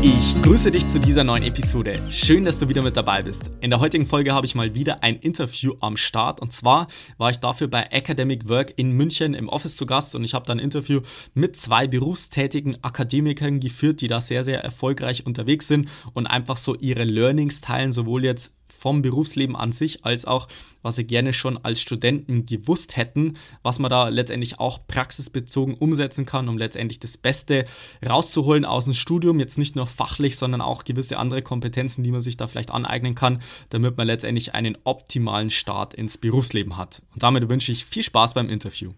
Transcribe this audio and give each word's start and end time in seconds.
Ich 0.00 0.40
grüße 0.42 0.70
dich 0.70 0.86
zu 0.86 1.00
dieser 1.00 1.24
neuen 1.24 1.42
Episode. 1.42 2.00
Schön, 2.08 2.44
dass 2.44 2.60
du 2.60 2.68
wieder 2.68 2.82
mit 2.82 2.96
dabei 2.96 3.24
bist. 3.24 3.50
In 3.60 3.70
der 3.70 3.80
heutigen 3.80 4.06
Folge 4.06 4.32
habe 4.32 4.46
ich 4.46 4.54
mal 4.54 4.72
wieder 4.72 5.02
ein 5.02 5.16
Interview 5.16 5.74
am 5.80 5.96
Start 5.96 6.40
und 6.40 6.52
zwar 6.52 6.86
war 7.16 7.30
ich 7.30 7.40
dafür 7.40 7.66
bei 7.66 7.82
Academic 7.82 8.48
Work 8.48 8.74
in 8.76 8.92
München 8.92 9.34
im 9.34 9.48
Office 9.48 9.74
zu 9.74 9.86
Gast 9.86 10.14
und 10.14 10.22
ich 10.22 10.34
habe 10.34 10.46
da 10.46 10.52
ein 10.52 10.60
Interview 10.60 11.00
mit 11.34 11.56
zwei 11.56 11.88
berufstätigen 11.88 12.78
Akademikern 12.84 13.58
geführt, 13.58 14.00
die 14.00 14.06
da 14.06 14.20
sehr, 14.20 14.44
sehr 14.44 14.62
erfolgreich 14.62 15.26
unterwegs 15.26 15.66
sind 15.66 15.88
und 16.14 16.28
einfach 16.28 16.58
so 16.58 16.76
ihre 16.76 17.02
Learnings 17.02 17.60
teilen, 17.60 17.90
sowohl 17.90 18.24
jetzt 18.24 18.57
vom 18.72 19.02
Berufsleben 19.02 19.56
an 19.56 19.72
sich, 19.72 20.04
als 20.04 20.24
auch, 20.24 20.48
was 20.82 20.96
sie 20.96 21.04
gerne 21.04 21.32
schon 21.32 21.58
als 21.58 21.80
Studenten 21.80 22.46
gewusst 22.46 22.96
hätten, 22.96 23.34
was 23.62 23.78
man 23.78 23.90
da 23.90 24.08
letztendlich 24.08 24.58
auch 24.60 24.86
praxisbezogen 24.86 25.74
umsetzen 25.74 26.26
kann, 26.26 26.48
um 26.48 26.58
letztendlich 26.58 27.00
das 27.00 27.16
Beste 27.16 27.64
rauszuholen 28.08 28.64
aus 28.64 28.84
dem 28.84 28.94
Studium. 28.94 29.40
Jetzt 29.40 29.58
nicht 29.58 29.76
nur 29.76 29.86
fachlich, 29.86 30.36
sondern 30.36 30.60
auch 30.60 30.84
gewisse 30.84 31.18
andere 31.18 31.42
Kompetenzen, 31.42 32.04
die 32.04 32.12
man 32.12 32.20
sich 32.20 32.36
da 32.36 32.46
vielleicht 32.46 32.70
aneignen 32.70 33.14
kann, 33.14 33.42
damit 33.70 33.96
man 33.96 34.06
letztendlich 34.06 34.54
einen 34.54 34.78
optimalen 34.84 35.50
Start 35.50 35.94
ins 35.94 36.18
Berufsleben 36.18 36.76
hat. 36.76 37.02
Und 37.14 37.22
damit 37.22 37.48
wünsche 37.48 37.72
ich 37.72 37.84
viel 37.84 38.02
Spaß 38.02 38.34
beim 38.34 38.48
Interview. 38.48 38.92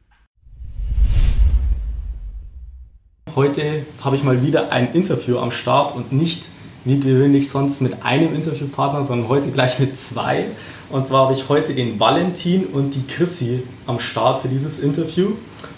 Heute 3.36 3.86
habe 4.02 4.16
ich 4.16 4.24
mal 4.24 4.44
wieder 4.44 4.72
ein 4.72 4.92
Interview 4.92 5.38
am 5.38 5.52
Start 5.52 5.94
und 5.94 6.12
nicht 6.12 6.48
wie 6.84 6.98
gewöhnlich 6.98 7.48
sonst 7.50 7.80
mit 7.80 8.02
einem 8.02 8.34
Interviewpartner, 8.34 9.04
sondern 9.04 9.28
heute 9.28 9.50
gleich 9.50 9.78
mit 9.78 9.96
zwei. 9.96 10.46
Und 10.88 11.06
zwar 11.06 11.24
habe 11.24 11.34
ich 11.34 11.48
heute 11.48 11.74
den 11.74 12.00
Valentin 12.00 12.66
und 12.66 12.94
die 12.94 13.06
Chrissy 13.06 13.62
am 13.86 14.00
Start 14.00 14.40
für 14.40 14.48
dieses 14.48 14.78
Interview 14.78 15.32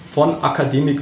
von 0.04 0.42
Academic 0.42 1.00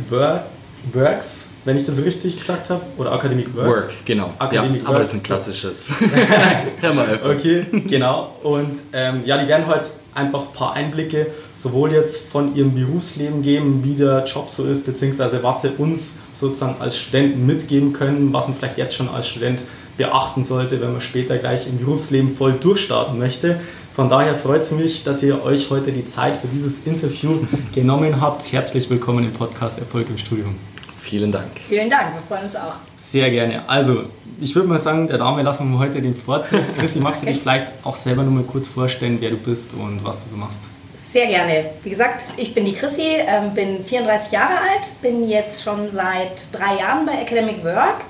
Works, 0.92 1.48
wenn 1.64 1.76
ich 1.76 1.84
das 1.84 2.02
richtig 2.02 2.38
gesagt 2.38 2.70
habe. 2.70 2.82
Oder 2.96 3.12
Academic 3.12 3.54
Work. 3.54 3.66
Work, 3.66 3.92
genau. 4.04 4.32
Academic 4.38 4.82
ja, 4.82 4.88
Works. 4.88 4.88
aber 4.88 4.98
das 5.00 5.08
ist 5.10 5.14
ein 5.14 5.22
klassisches. 5.22 5.88
Hör 6.80 6.94
mal 6.94 7.06
öfters. 7.06 7.36
Okay, 7.36 7.66
genau. 7.86 8.34
Und 8.42 8.78
ähm, 8.92 9.22
ja, 9.24 9.40
die 9.40 9.48
werden 9.48 9.66
heute 9.66 9.90
einfach 10.14 10.40
ein 10.40 10.52
paar 10.52 10.72
Einblicke 10.72 11.28
sowohl 11.52 11.92
jetzt 11.92 12.28
von 12.28 12.56
ihrem 12.56 12.74
Berufsleben 12.74 13.42
geben, 13.42 13.84
wie 13.84 13.94
der 13.94 14.24
Job 14.24 14.48
so 14.48 14.64
ist, 14.64 14.84
beziehungsweise 14.84 15.42
was 15.42 15.62
sie 15.62 15.70
uns 15.78 16.18
sozusagen 16.32 16.76
als 16.80 16.98
Studenten 16.98 17.46
mitgeben 17.46 17.92
können, 17.92 18.32
was 18.32 18.48
man 18.48 18.56
vielleicht 18.56 18.78
jetzt 18.78 18.96
schon 18.96 19.08
als 19.08 19.28
Student 19.28 19.62
beachten 20.00 20.42
sollte, 20.42 20.80
wenn 20.80 20.92
man 20.92 21.02
später 21.02 21.36
gleich 21.36 21.66
im 21.66 21.76
Berufsleben 21.78 22.34
voll 22.34 22.54
durchstarten 22.54 23.18
möchte. 23.18 23.60
Von 23.92 24.08
daher 24.08 24.34
freut 24.34 24.62
es 24.62 24.70
mich, 24.70 25.04
dass 25.04 25.22
ihr 25.22 25.44
euch 25.44 25.68
heute 25.68 25.92
die 25.92 26.06
Zeit 26.06 26.38
für 26.38 26.46
dieses 26.46 26.86
Interview 26.86 27.40
genommen 27.74 28.18
habt. 28.18 28.50
Herzlich 28.50 28.88
willkommen 28.88 29.24
im 29.24 29.34
Podcast 29.34 29.78
Erfolg 29.78 30.08
im 30.08 30.16
Studium. 30.16 30.56
Vielen 31.02 31.30
Dank. 31.30 31.50
Vielen 31.68 31.90
Dank, 31.90 32.14
wir 32.14 32.22
freuen 32.26 32.46
uns 32.46 32.56
auch. 32.56 32.76
Sehr 32.96 33.30
gerne. 33.30 33.68
Also, 33.68 34.04
ich 34.40 34.54
würde 34.54 34.68
mal 34.68 34.78
sagen, 34.78 35.06
der 35.06 35.18
Dame 35.18 35.42
lassen 35.42 35.70
wir 35.70 35.78
heute 35.78 36.00
den 36.00 36.14
Vortritt. 36.14 36.74
Chrissy, 36.78 36.98
magst 37.00 37.22
du 37.22 37.26
dich 37.26 37.38
vielleicht 37.38 37.70
auch 37.84 37.96
selber 37.96 38.22
nur 38.22 38.32
mal 38.32 38.44
kurz 38.44 38.68
vorstellen, 38.68 39.18
wer 39.20 39.28
du 39.28 39.36
bist 39.36 39.74
und 39.74 40.02
was 40.02 40.24
du 40.24 40.30
so 40.30 40.36
machst? 40.36 40.62
Sehr 41.10 41.26
gerne. 41.26 41.72
Wie 41.82 41.90
gesagt, 41.90 42.24
ich 42.38 42.54
bin 42.54 42.64
die 42.64 42.72
Chrissy, 42.72 43.16
ähm, 43.18 43.52
bin 43.52 43.84
34 43.84 44.32
Jahre 44.32 44.54
alt, 44.54 45.02
bin 45.02 45.28
jetzt 45.28 45.62
schon 45.62 45.92
seit 45.92 46.44
drei 46.52 46.78
Jahren 46.78 47.04
bei 47.04 47.20
Academic 47.20 47.62
Work 47.64 48.04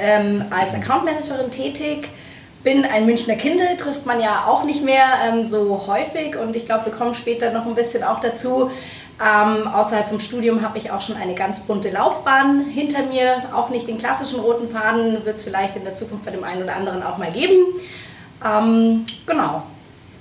ähm, 0.00 0.44
als 0.50 0.74
Account 0.74 1.04
Managerin 1.04 1.50
tätig. 1.50 2.08
Bin 2.62 2.84
ein 2.84 3.06
Münchner 3.06 3.36
Kindle, 3.36 3.76
trifft 3.78 4.04
man 4.04 4.20
ja 4.20 4.44
auch 4.46 4.64
nicht 4.64 4.84
mehr 4.84 5.04
ähm, 5.24 5.44
so 5.44 5.86
häufig 5.86 6.36
und 6.36 6.54
ich 6.54 6.66
glaube, 6.66 6.86
wir 6.86 6.92
kommen 6.92 7.14
später 7.14 7.52
noch 7.52 7.66
ein 7.66 7.74
bisschen 7.74 8.02
auch 8.02 8.20
dazu. 8.20 8.70
Ähm, 9.20 9.66
außerhalb 9.68 10.08
vom 10.08 10.18
Studium 10.18 10.62
habe 10.62 10.78
ich 10.78 10.90
auch 10.90 11.02
schon 11.02 11.16
eine 11.16 11.34
ganz 11.34 11.60
bunte 11.60 11.90
Laufbahn 11.90 12.66
hinter 12.66 13.02
mir. 13.04 13.42
Auch 13.54 13.68
nicht 13.68 13.86
den 13.86 13.98
klassischen 13.98 14.40
roten 14.40 14.70
Faden, 14.70 15.24
wird 15.24 15.36
es 15.36 15.44
vielleicht 15.44 15.76
in 15.76 15.84
der 15.84 15.94
Zukunft 15.94 16.24
bei 16.24 16.30
dem 16.30 16.42
einen 16.42 16.62
oder 16.62 16.74
anderen 16.74 17.02
auch 17.02 17.18
mal 17.18 17.30
geben. 17.30 17.54
Ähm, 18.42 19.04
genau, 19.26 19.62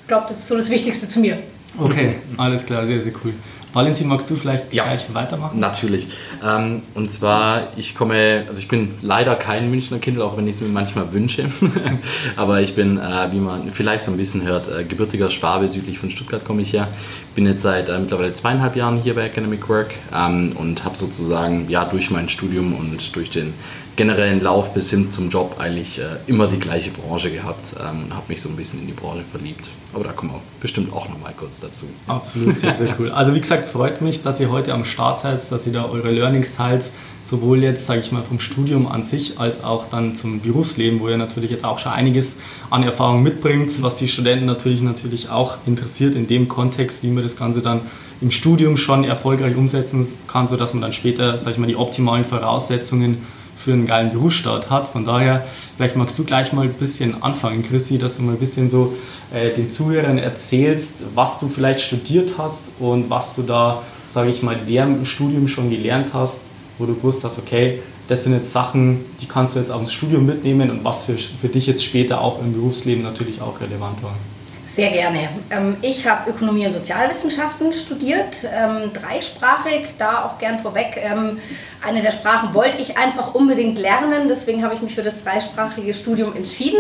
ich 0.02 0.08
glaube, 0.08 0.26
das 0.28 0.40
ist 0.40 0.48
so 0.48 0.58
das 0.58 0.70
Wichtigste 0.70 1.08
zu 1.08 1.22
mir. 1.22 1.40
Okay, 1.78 2.16
alles 2.38 2.66
klar, 2.66 2.86
sehr, 2.86 3.02
sehr 3.02 3.14
cool. 3.24 3.34
Valentin, 3.74 4.08
magst 4.08 4.30
du 4.30 4.36
vielleicht 4.36 4.74
Ja. 4.74 4.86
gleich 4.86 5.14
weitermachen? 5.14 5.60
Natürlich. 5.60 6.08
Ähm, 6.44 6.82
und 6.96 7.12
zwar, 7.12 7.68
ich 7.76 7.94
komme, 7.96 8.46
also 8.48 8.60
ich 8.60 8.68
bin 8.68 8.96
leider 9.02 9.36
kein 9.36 9.70
Münchner 9.70 10.00
Kind, 10.00 10.20
auch 10.22 10.38
wenn 10.38 10.48
ich 10.48 10.56
es 10.56 10.62
mir 10.62 10.70
manchmal 10.70 11.14
wünsche. 11.14 11.46
Aber 12.36 12.62
ich 12.62 12.74
bin, 12.76 12.98
äh, 12.98 13.32
wie 13.32 13.40
man 13.40 13.72
vielleicht 13.72 14.04
so 14.04 14.12
ein 14.12 14.18
bisschen 14.18 14.44
hört, 14.44 14.68
äh, 14.70 14.84
gebürtiger 14.84 15.30
Schwabe, 15.30 15.70
südlich 15.70 16.00
von 16.00 16.10
Stuttgart 16.10 16.44
komme 16.44 16.64
ich 16.64 16.74
her. 16.74 16.88
Bin 17.40 17.46
jetzt 17.46 17.64
seit 17.64 17.88
äh, 17.88 17.98
mittlerweile 17.98 18.34
zweieinhalb 18.34 18.76
Jahren 18.76 19.02
hier 19.02 19.16
bei 19.16 19.28
Academic 19.28 19.70
Work 19.70 19.94
ähm, 20.14 20.58
und 20.58 20.84
habe 20.84 20.98
sozusagen 20.98 21.70
ja 21.70 21.86
durch 21.86 22.12
mein 22.12 22.28
Studium 22.28 22.74
und 22.74 23.16
durch 23.16 23.30
den 23.30 23.54
generellen 24.00 24.42
Lauf 24.42 24.74
bis 24.74 24.90
hin 24.92 25.12
zum 25.12 25.30
Job 25.30 25.56
eigentlich 25.60 26.00
äh, 26.00 26.04
immer 26.26 26.48
die 26.48 26.58
gleiche 26.58 26.90
Branche 26.90 27.30
gehabt 27.32 27.76
ähm, 27.78 28.04
und 28.04 28.14
habe 28.16 28.26
mich 28.30 28.42
so 28.42 28.48
ein 28.48 28.56
bisschen 28.56 28.80
in 28.80 28.88
die 28.88 28.94
Branche 28.94 29.26
verliebt. 29.30 29.70
Aber 29.94 30.06
da 30.06 30.14
kommen 30.14 30.32
wir 30.32 30.42
bestimmt 30.62 30.94
auch 30.94 31.10
noch 31.10 31.20
mal 31.20 31.34
kurz 31.38 31.60
dazu. 31.60 31.86
Absolut, 32.08 32.58
sehr, 32.58 32.76
sehr 32.78 32.96
cool. 32.98 33.12
Also 33.12 33.34
wie 33.36 33.42
gesagt, 33.42 33.66
freut 33.66 34.02
mich, 34.02 34.22
dass 34.22 34.40
ihr 34.40 34.52
heute 34.52 34.74
am 34.74 34.86
Start 34.86 35.20
seid, 35.20 35.52
dass 35.52 35.68
ihr 35.68 35.74
da 35.74 35.84
eure 35.90 36.12
Learnings 36.12 36.56
teilt, 36.56 36.90
sowohl 37.24 37.62
jetzt, 37.62 37.88
sage 37.88 38.00
ich 38.00 38.14
mal, 38.14 38.24
vom 38.24 38.40
Studium 38.40 38.88
an 38.88 39.04
sich, 39.04 39.38
als 39.38 39.64
auch 39.64 39.88
dann 39.90 40.16
zum 40.16 40.40
Berufsleben, 40.40 41.02
wo 41.02 41.10
ihr 41.10 41.18
natürlich 41.18 41.52
jetzt 41.52 41.66
auch 41.66 41.80
schon 41.80 41.92
einiges 41.92 42.38
an 42.70 42.84
Erfahrung 42.84 43.22
mitbringt, 43.22 43.84
was 43.84 43.98
die 43.98 44.08
Studenten 44.08 44.46
natürlich, 44.46 44.82
natürlich 44.82 45.30
auch 45.30 45.58
interessiert 45.66 46.16
in 46.16 46.26
dem 46.26 46.48
Kontext, 46.48 47.04
wie 47.04 47.10
man 47.10 47.24
das 47.24 47.29
Ganze 47.38 47.62
dann 47.62 47.82
im 48.22 48.32
Studium 48.32 48.78
schon 48.78 49.04
erfolgreich 49.04 49.56
umsetzen 49.56 50.06
kann, 50.28 50.48
sodass 50.48 50.74
man 50.74 50.82
dann 50.82 50.94
später, 50.94 51.40
sage 51.40 51.52
ich 51.52 51.58
mal, 51.58 51.68
die 51.68 51.76
optimalen 51.76 52.26
Voraussetzungen 52.26 53.20
für 53.60 53.74
einen 53.74 53.86
geilen 53.86 54.10
Berufsstart 54.10 54.70
hat. 54.70 54.88
Von 54.88 55.04
daher, 55.04 55.46
vielleicht 55.76 55.98
magst 55.98 56.18
du 56.18 56.24
gleich 56.24 56.54
mal 56.54 56.64
ein 56.64 56.74
bisschen 56.74 57.22
anfangen, 57.22 57.62
Chrissy, 57.62 57.98
dass 57.98 58.16
du 58.16 58.24
mal 58.24 58.32
ein 58.32 58.40
bisschen 58.40 58.70
so 58.70 58.94
äh, 59.34 59.50
den 59.50 59.70
Zuhörern 59.70 60.18
erzählst, 60.18 61.04
was 61.14 61.40
du 61.40 61.50
vielleicht 61.50 61.82
studiert 61.82 62.36
hast 62.38 62.72
und 62.80 63.10
was 63.10 63.36
du 63.36 63.44
da, 63.44 63.84
sage 64.06 64.30
ich 64.30 64.42
mal, 64.44 64.58
während 64.66 64.98
dem 64.98 65.06
Studium 65.06 65.50
schon 65.50 65.70
gelernt 65.70 66.14
hast, 66.14 66.52
wo 66.78 66.86
du 66.86 66.96
gewusst 66.96 67.26
hast, 67.26 67.38
okay, 67.38 67.82
das 68.08 68.24
sind 68.24 68.34
jetzt 68.34 68.52
Sachen, 68.52 69.06
die 69.22 69.28
kannst 69.28 69.56
du 69.56 69.60
jetzt 69.60 69.72
auch 69.72 69.82
ins 69.82 69.94
Studium 69.94 70.26
mitnehmen 70.26 70.72
und 70.72 70.84
was 70.84 71.04
für, 71.04 71.18
für 71.18 71.50
dich 71.50 71.68
jetzt 71.68 71.84
später 71.84 72.22
auch 72.22 72.42
im 72.42 72.54
Berufsleben 72.54 73.04
natürlich 73.04 73.42
auch 73.42 73.60
relevant 73.60 74.02
war. 74.02 74.16
Sehr 74.74 74.92
gerne. 74.92 75.30
Ähm, 75.50 75.78
Ich 75.82 76.08
habe 76.08 76.30
Ökonomie 76.30 76.66
und 76.66 76.74
Sozialwissenschaften 76.74 77.74
studiert, 77.74 78.48
ähm, 78.54 78.94
dreisprachig, 78.94 79.88
da 79.98 80.26
auch 80.26 80.38
gern 80.38 80.60
vorweg. 80.60 80.98
ähm, 80.98 81.40
Eine 81.86 82.02
der 82.02 82.12
Sprachen 82.12 82.54
wollte 82.54 82.78
ich 82.78 82.98
einfach 82.98 83.34
unbedingt 83.34 83.80
lernen, 83.80 84.28
deswegen 84.30 84.64
habe 84.64 84.76
ich 84.76 84.82
mich 84.82 84.96
für 84.96 85.02
das 85.04 85.24
dreisprachige 85.24 85.94
Studium 85.94 86.36
entschieden. 86.36 86.80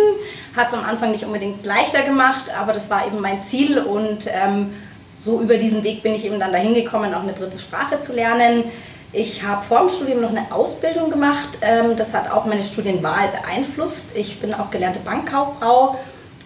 Hat 0.55 0.67
es 0.69 0.73
am 0.75 0.85
Anfang 0.85 1.11
nicht 1.11 1.25
unbedingt 1.25 1.65
leichter 1.65 2.03
gemacht, 2.03 2.45
aber 2.57 2.73
das 2.73 2.89
war 2.89 3.07
eben 3.07 3.19
mein 3.21 3.43
Ziel 3.43 3.79
und 3.79 4.29
so 5.23 5.41
über 5.41 5.57
diesen 5.57 5.83
Weg 5.83 6.03
bin 6.03 6.13
ich 6.13 6.25
eben 6.25 6.39
dann 6.39 6.51
dahin 6.53 6.73
gekommen, 6.73 7.13
auch 7.13 7.23
eine 7.23 7.33
dritte 7.33 7.59
Sprache 7.59 7.99
zu 7.99 8.13
lernen. 8.13 8.65
Ich 9.11 9.43
habe 9.43 9.63
vor 9.63 9.79
dem 9.79 9.89
Studium 9.89 10.21
noch 10.21 10.29
eine 10.29 10.51
Ausbildung 10.51 11.09
gemacht. 11.09 11.57
Das 11.97 12.13
hat 12.13 12.31
auch 12.31 12.45
meine 12.45 12.63
Studienwahl 12.63 13.27
beeinflusst. 13.29 14.07
Ich 14.15 14.39
bin 14.39 14.53
auch 14.53 14.69
gelernte 14.69 14.99
Bankkauffrau 14.99 15.97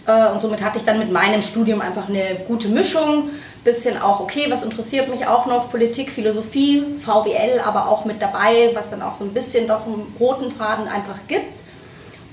und 0.06 0.41
somit 0.41 0.62
hatte 0.62 0.80
ich 0.80 0.86
dann 0.86 1.00
mit 1.00 1.12
meinem 1.12 1.41
Studium 1.41 1.80
einfach 1.81 2.09
eine 2.09 2.41
gute 2.47 2.68
Mischung. 2.68 3.30
Bisschen 3.64 4.02
auch, 4.02 4.19
okay, 4.19 4.47
was 4.50 4.64
interessiert 4.64 5.08
mich 5.09 5.25
auch 5.25 5.46
noch? 5.46 5.69
Politik, 5.69 6.12
Philosophie, 6.12 6.84
VWL, 7.00 7.62
aber 7.63 7.88
auch 7.88 8.04
mit 8.04 8.22
dabei, 8.22 8.72
was 8.74 8.89
dann 8.89 9.01
auch 9.01 9.13
so 9.13 9.24
ein 9.24 9.33
bisschen 9.33 9.68
doch 9.68 9.86
einen 9.86 10.13
roten 10.19 10.51
Faden 10.51 10.89
einfach 10.89 11.19
gibt. 11.30 11.63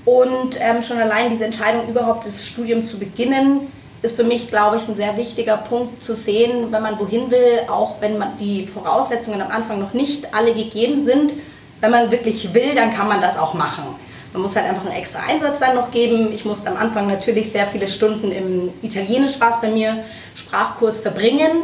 Und 0.03 0.59
ähm, 0.59 0.81
schon 0.81 0.97
allein 0.97 1.29
diese 1.29 1.45
Entscheidung, 1.45 1.87
überhaupt 1.87 2.25
das 2.25 2.45
Studium 2.45 2.85
zu 2.85 2.99
beginnen, 2.99 3.71
ist 4.01 4.15
für 4.15 4.23
mich, 4.23 4.47
glaube 4.47 4.77
ich, 4.77 4.87
ein 4.87 4.95
sehr 4.95 5.15
wichtiger 5.15 5.57
Punkt 5.57 6.03
zu 6.03 6.15
sehen, 6.15 6.71
wenn 6.71 6.81
man 6.81 6.99
wohin 6.99 7.29
will, 7.29 7.61
auch 7.69 8.01
wenn 8.01 8.17
man 8.17 8.37
die 8.39 8.67
Voraussetzungen 8.67 9.41
am 9.41 9.51
Anfang 9.51 9.79
noch 9.79 9.93
nicht 9.93 10.33
alle 10.33 10.53
gegeben 10.53 11.05
sind. 11.05 11.33
Wenn 11.79 11.91
man 11.91 12.11
wirklich 12.11 12.53
will, 12.53 12.75
dann 12.75 12.93
kann 12.93 13.07
man 13.07 13.21
das 13.21 13.37
auch 13.37 13.53
machen. 13.53 13.95
Man 14.33 14.43
muss 14.43 14.55
halt 14.55 14.67
einfach 14.67 14.85
einen 14.85 14.95
extra 14.95 15.19
Einsatz 15.27 15.59
dann 15.59 15.75
noch 15.75 15.91
geben. 15.91 16.31
Ich 16.33 16.45
musste 16.45 16.69
am 16.69 16.77
Anfang 16.77 17.07
natürlich 17.07 17.51
sehr 17.51 17.67
viele 17.67 17.87
Stunden 17.87 18.31
im 18.31 18.73
Italienisch 18.81 19.39
war 19.41 19.49
es 19.49 19.61
bei 19.61 19.69
mir, 19.69 20.03
Sprachkurs 20.35 21.01
verbringen. 21.01 21.63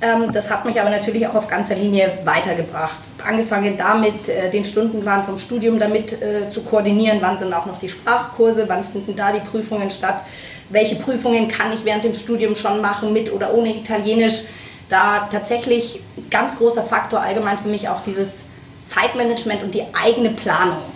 Ähm, 0.00 0.32
das 0.32 0.50
hat 0.50 0.64
mich 0.64 0.80
aber 0.80 0.90
natürlich 0.90 1.26
auch 1.26 1.34
auf 1.34 1.48
ganzer 1.48 1.74
Linie 1.74 2.18
weitergebracht. 2.24 2.98
Angefangen 3.26 3.76
damit, 3.76 4.28
äh, 4.28 4.50
den 4.50 4.64
Stundenplan 4.64 5.24
vom 5.24 5.38
Studium 5.38 5.78
damit 5.78 6.12
äh, 6.20 6.50
zu 6.50 6.62
koordinieren, 6.62 7.18
wann 7.20 7.38
sind 7.38 7.52
auch 7.52 7.66
noch 7.66 7.78
die 7.78 7.88
Sprachkurse, 7.88 8.64
wann 8.68 8.84
finden 8.84 9.16
da 9.16 9.32
die 9.32 9.40
Prüfungen 9.40 9.90
statt, 9.90 10.22
welche 10.70 10.96
Prüfungen 10.96 11.48
kann 11.48 11.72
ich 11.72 11.84
während 11.84 12.04
dem 12.04 12.14
Studium 12.14 12.54
schon 12.54 12.80
machen, 12.80 13.12
mit 13.12 13.32
oder 13.32 13.54
ohne 13.54 13.74
Italienisch. 13.74 14.44
da 14.90 15.28
tatsächlich 15.32 16.00
ganz 16.30 16.58
großer 16.58 16.82
Faktor 16.82 17.20
allgemein 17.20 17.56
für 17.58 17.68
mich 17.68 17.88
auch 17.88 18.02
dieses 18.02 18.42
Zeitmanagement 18.86 19.62
und 19.62 19.74
die 19.74 19.82
eigene 19.94 20.30
Planung. 20.30 20.93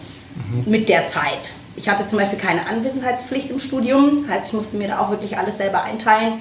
Mit 0.67 0.89
der 0.89 1.07
Zeit. 1.07 1.53
Ich 1.77 1.89
hatte 1.89 2.07
zum 2.07 2.19
Beispiel 2.19 2.39
keine 2.39 2.67
Anwesenheitspflicht 2.67 3.51
im 3.51 3.59
Studium, 3.59 4.27
heißt 4.29 4.49
ich 4.49 4.53
musste 4.53 4.77
mir 4.77 4.89
da 4.89 5.01
auch 5.01 5.11
wirklich 5.11 5.39
alles 5.39 5.59
selber 5.59 5.83
einteilen 5.85 6.35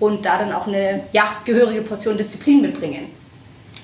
und 0.00 0.24
da 0.24 0.38
dann 0.38 0.52
auch 0.52 0.66
eine 0.66 1.04
ja, 1.12 1.24
gehörige 1.44 1.82
Portion 1.82 2.16
Disziplin 2.16 2.62
mitbringen. 2.62 3.06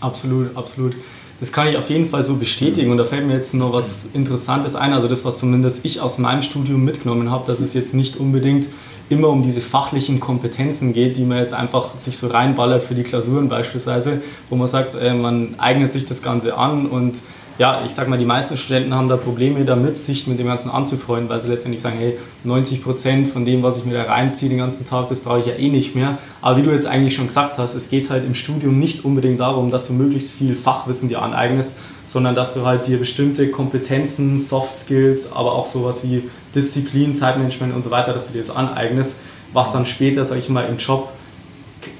Absolut, 0.01 0.57
absolut. 0.57 0.95
Das 1.39 1.53
kann 1.53 1.69
ich 1.69 1.77
auf 1.77 1.91
jeden 1.91 2.09
Fall 2.09 2.23
so 2.23 2.37
bestätigen 2.37 2.91
und 2.91 2.97
da 2.97 3.05
fällt 3.05 3.27
mir 3.27 3.35
jetzt 3.35 3.53
noch 3.53 3.73
was 3.73 4.09
Interessantes 4.15 4.75
ein, 4.75 4.93
also 4.95 5.07
das, 5.07 5.25
was 5.25 5.39
zumindest 5.39 5.85
ich 5.85 6.01
aus 6.01 6.19
meinem 6.19 6.43
Studium 6.43 6.85
mitgenommen 6.85 7.31
habe, 7.31 7.47
dass 7.47 7.61
es 7.61 7.75
jetzt 7.75 7.93
nicht 7.93 8.17
unbedingt 8.17 8.67
immer 9.09 9.29
um 9.29 9.43
diese 9.43 9.61
fachlichen 9.61 10.19
Kompetenzen 10.19 10.93
geht, 10.93 11.17
die 11.17 11.25
man 11.25 11.39
jetzt 11.39 11.53
einfach 11.53 11.97
sich 11.97 12.17
so 12.17 12.29
reinballert 12.29 12.83
für 12.83 12.95
die 12.95 13.05
Klausuren 13.05 13.49
beispielsweise, 13.49 14.23
wo 14.51 14.57
man 14.57 14.67
sagt, 14.67 14.95
äh, 14.95 15.15
man 15.15 15.55
eignet 15.59 15.93
sich 15.93 16.07
das 16.07 16.23
Ganze 16.23 16.57
an 16.57 16.87
und 16.87 17.17
ja, 17.59 17.83
ich 17.87 17.93
sag 17.93 18.09
mal, 18.09 18.19
die 18.19 18.27
meisten 18.27 18.57
Studenten 18.57 18.95
haben 18.95 19.09
da 19.09 19.17
Probleme 19.17 19.65
damit, 19.65 19.97
sich 19.97 20.27
mit 20.27 20.39
dem 20.39 20.47
Ganzen 20.47 20.71
anzufreuen, 20.71 21.29
weil 21.29 21.41
sie 21.41 21.49
letztendlich 21.49 21.83
sagen, 21.83 21.97
hey, 21.99 22.19
90 22.45 22.83
Prozent 22.83 23.29
von 23.29 23.47
dem, 23.47 23.63
was 23.63 23.79
ich 23.79 23.87
mir 23.87 23.95
da 23.95 24.03
reinziehe 24.03 24.51
den 24.51 24.59
ganzen 24.59 24.87
Tag, 24.87 25.09
das 25.09 25.21
brauche 25.21 25.41
ich 25.41 25.47
ja 25.47 25.55
eh 25.55 25.69
nicht 25.69 25.95
mehr. 25.95 26.19
Aber 26.43 26.59
wie 26.59 26.63
du 26.63 26.71
jetzt 26.71 26.87
eigentlich 26.87 27.15
schon 27.15 27.29
gesagt 27.29 27.57
hast, 27.57 27.75
es 27.75 27.89
geht 27.89 28.11
halt 28.11 28.25
im 28.27 28.35
Studium 28.35 28.79
nicht 28.79 29.05
unbedingt 29.05 29.41
darum, 29.41 29.71
dass 29.71 29.87
du 29.87 29.95
möglichst 29.95 30.33
viel 30.33 30.55
Fachwissen 30.55 31.09
dir 31.09 31.23
aneignest, 31.23 31.77
sondern 32.05 32.35
dass 32.35 32.53
du 32.53 32.67
halt 32.67 32.87
dir 32.87 32.99
bestimmte 32.99 33.51
Kompetenzen, 33.51 34.39
Soft 34.39 34.77
Skills, 34.77 35.33
aber 35.33 35.53
auch 35.53 35.67
sowas 35.67 36.05
wie 36.05 36.29
Disziplin, 36.55 37.15
Zeitmanagement 37.15 37.75
und 37.75 37.83
so 37.83 37.91
weiter, 37.91 38.13
dass 38.13 38.27
du 38.27 38.35
dir 38.35 38.41
das 38.41 38.55
aneignest, 38.55 39.17
was 39.53 39.73
dann 39.73 39.87
später, 39.87 40.25
sag 40.27 40.39
ich 40.39 40.51
mal, 40.51 40.67
im 40.67 40.77
Job 40.77 41.11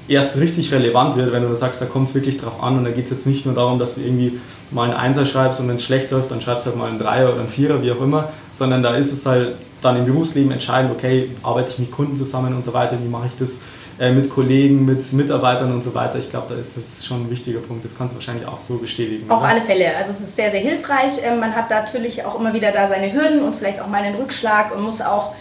erst 0.07 0.37
richtig 0.37 0.71
relevant 0.71 1.15
wird, 1.15 1.31
wenn 1.31 1.43
du 1.43 1.55
sagst, 1.55 1.81
da 1.81 1.85
kommt 1.85 2.09
es 2.09 2.15
wirklich 2.15 2.37
drauf 2.37 2.61
an 2.61 2.77
und 2.77 2.85
da 2.85 2.91
geht 2.91 3.05
es 3.05 3.11
jetzt 3.11 3.27
nicht 3.27 3.45
nur 3.45 3.55
darum, 3.55 3.79
dass 3.79 3.95
du 3.95 4.01
irgendwie 4.01 4.39
mal 4.71 4.83
einen 4.83 4.93
Einser 4.93 5.25
schreibst 5.25 5.59
und 5.59 5.67
wenn 5.67 5.75
es 5.75 5.83
schlecht 5.83 6.11
läuft, 6.11 6.31
dann 6.31 6.41
schreibst 6.41 6.65
du 6.65 6.69
halt 6.69 6.79
mal 6.79 6.89
einen 6.89 6.99
Dreier 6.99 7.29
oder 7.29 7.39
einen 7.39 7.49
Vierer, 7.49 7.81
wie 7.81 7.91
auch 7.91 8.01
immer, 8.01 8.29
sondern 8.49 8.83
da 8.83 8.95
ist 8.95 9.11
es 9.11 9.25
halt 9.25 9.55
dann 9.81 9.97
im 9.97 10.05
Berufsleben 10.05 10.51
entscheidend, 10.51 10.91
okay, 10.91 11.31
arbeite 11.43 11.73
ich 11.73 11.79
mit 11.79 11.91
Kunden 11.91 12.15
zusammen 12.15 12.55
und 12.55 12.63
so 12.63 12.73
weiter, 12.73 12.97
wie 13.01 13.07
mache 13.07 13.27
ich 13.27 13.35
das 13.37 13.59
äh, 13.99 14.11
mit 14.11 14.29
Kollegen, 14.29 14.85
mit 14.85 15.11
Mitarbeitern 15.13 15.71
und 15.71 15.83
so 15.83 15.93
weiter. 15.95 16.19
Ich 16.19 16.29
glaube, 16.29 16.47
da 16.49 16.55
ist 16.55 16.77
das 16.77 17.05
schon 17.05 17.25
ein 17.25 17.29
wichtiger 17.29 17.59
Punkt. 17.59 17.83
Das 17.83 17.97
kannst 17.97 18.13
du 18.13 18.17
wahrscheinlich 18.17 18.47
auch 18.47 18.57
so 18.57 18.77
bestätigen. 18.77 19.29
Auf 19.29 19.39
oder? 19.39 19.49
alle 19.49 19.61
Fälle. 19.61 19.95
Also 19.95 20.11
es 20.11 20.19
ist 20.19 20.35
sehr, 20.35 20.51
sehr 20.51 20.59
hilfreich. 20.59 21.13
Ähm, 21.23 21.39
man 21.39 21.55
hat 21.55 21.69
natürlich 21.69 22.23
auch 22.23 22.39
immer 22.39 22.53
wieder 22.53 22.71
da 22.71 22.87
seine 22.87 23.11
Hürden 23.11 23.41
und 23.41 23.55
vielleicht 23.55 23.79
auch 23.79 23.87
mal 23.87 24.03
einen 24.03 24.15
Rückschlag 24.15 24.75
und 24.75 24.83
muss 24.83 25.01
auch 25.01 25.33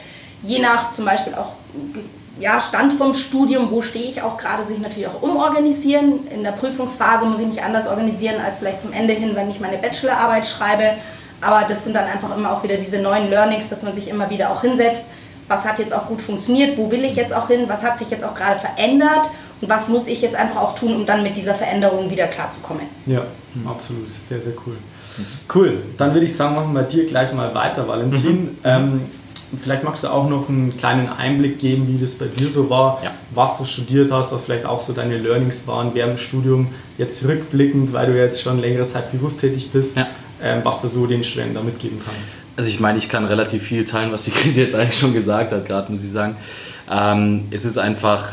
je 0.42 0.58
nach 0.58 0.92
zum 0.92 1.04
Beispiel 1.04 1.34
auch 1.34 1.52
ja, 2.38 2.60
Stand 2.60 2.92
vom 2.94 3.14
Studium, 3.14 3.70
wo 3.70 3.80
stehe 3.80 4.10
ich 4.10 4.22
auch 4.22 4.36
gerade, 4.36 4.66
sich 4.66 4.78
natürlich 4.78 5.08
auch 5.08 5.22
umorganisieren. 5.22 6.26
In 6.28 6.42
der 6.42 6.52
Prüfungsphase 6.52 7.24
muss 7.24 7.40
ich 7.40 7.46
mich 7.46 7.62
anders 7.62 7.88
organisieren 7.88 8.40
als 8.44 8.58
vielleicht 8.58 8.80
zum 8.82 8.92
Ende 8.92 9.14
hin, 9.14 9.30
wenn 9.34 9.50
ich 9.50 9.58
meine 9.58 9.78
Bachelorarbeit 9.78 10.46
schreibe. 10.46 10.98
Aber 11.40 11.66
das 11.68 11.84
sind 11.84 11.94
dann 11.94 12.04
einfach 12.04 12.36
immer 12.36 12.52
auch 12.52 12.62
wieder 12.62 12.76
diese 12.76 12.98
neuen 12.98 13.30
Learnings, 13.30 13.68
dass 13.68 13.82
man 13.82 13.94
sich 13.94 14.08
immer 14.08 14.28
wieder 14.30 14.50
auch 14.50 14.60
hinsetzt. 14.60 15.02
Was 15.48 15.64
hat 15.64 15.78
jetzt 15.78 15.94
auch 15.94 16.08
gut 16.08 16.20
funktioniert? 16.20 16.76
Wo 16.76 16.90
will 16.90 17.04
ich 17.04 17.16
jetzt 17.16 17.32
auch 17.32 17.48
hin? 17.48 17.64
Was 17.68 17.82
hat 17.82 17.98
sich 17.98 18.10
jetzt 18.10 18.24
auch 18.24 18.34
gerade 18.34 18.58
verändert? 18.58 19.30
Und 19.60 19.70
was 19.70 19.88
muss 19.88 20.06
ich 20.06 20.20
jetzt 20.20 20.36
einfach 20.36 20.56
auch 20.56 20.74
tun, 20.74 20.94
um 20.94 21.06
dann 21.06 21.22
mit 21.22 21.36
dieser 21.36 21.54
Veränderung 21.54 22.10
wieder 22.10 22.26
klarzukommen? 22.26 22.82
Ja, 23.06 23.22
absolut. 23.66 24.10
Sehr, 24.28 24.40
sehr 24.40 24.52
cool. 24.66 24.76
Cool. 25.54 25.82
Dann 25.96 26.12
würde 26.12 26.26
ich 26.26 26.36
sagen, 26.36 26.56
machen 26.56 26.74
wir 26.74 26.82
dir 26.82 27.06
gleich 27.06 27.32
mal 27.32 27.54
weiter, 27.54 27.88
Valentin. 27.88 28.42
Mhm. 28.42 28.58
Ähm, 28.64 29.00
Vielleicht 29.56 29.84
magst 29.84 30.04
du 30.04 30.08
auch 30.08 30.28
noch 30.28 30.48
einen 30.48 30.76
kleinen 30.76 31.08
Einblick 31.08 31.58
geben, 31.58 31.86
wie 31.88 32.00
das 32.00 32.14
bei 32.14 32.26
dir 32.26 32.50
so 32.50 32.68
war, 32.68 33.00
ja. 33.04 33.12
was 33.32 33.58
du 33.58 33.64
studiert 33.64 34.10
hast, 34.10 34.32
was 34.32 34.42
vielleicht 34.42 34.66
auch 34.66 34.80
so 34.80 34.92
deine 34.92 35.18
Learnings 35.18 35.66
waren 35.66 35.94
während 35.94 36.14
dem 36.14 36.18
Studium, 36.18 36.68
jetzt 36.98 37.24
rückblickend, 37.24 37.92
weil 37.92 38.06
du 38.06 38.16
jetzt 38.18 38.42
schon 38.42 38.60
längere 38.60 38.88
Zeit 38.88 39.12
berufstätig 39.12 39.70
bist, 39.70 39.96
ja. 39.96 40.08
ähm, 40.42 40.60
was 40.64 40.82
du 40.82 40.88
so 40.88 41.06
den 41.06 41.22
Studenten 41.22 41.54
da 41.54 41.62
mitgeben 41.62 42.00
kannst. 42.04 42.36
Also 42.56 42.70
ich 42.70 42.80
meine, 42.80 42.98
ich 42.98 43.08
kann 43.08 43.24
relativ 43.24 43.62
viel 43.62 43.84
teilen, 43.84 44.10
was 44.12 44.24
die 44.24 44.30
Krise 44.32 44.62
jetzt 44.62 44.74
eigentlich 44.76 44.98
schon 44.98 45.12
gesagt 45.12 45.52
hat, 45.52 45.64
gerade 45.64 45.92
muss 45.92 46.02
ich 46.02 46.10
sagen. 46.10 46.36
Ähm, 46.90 47.48
es 47.50 47.64
ist 47.64 47.78
einfach 47.78 48.28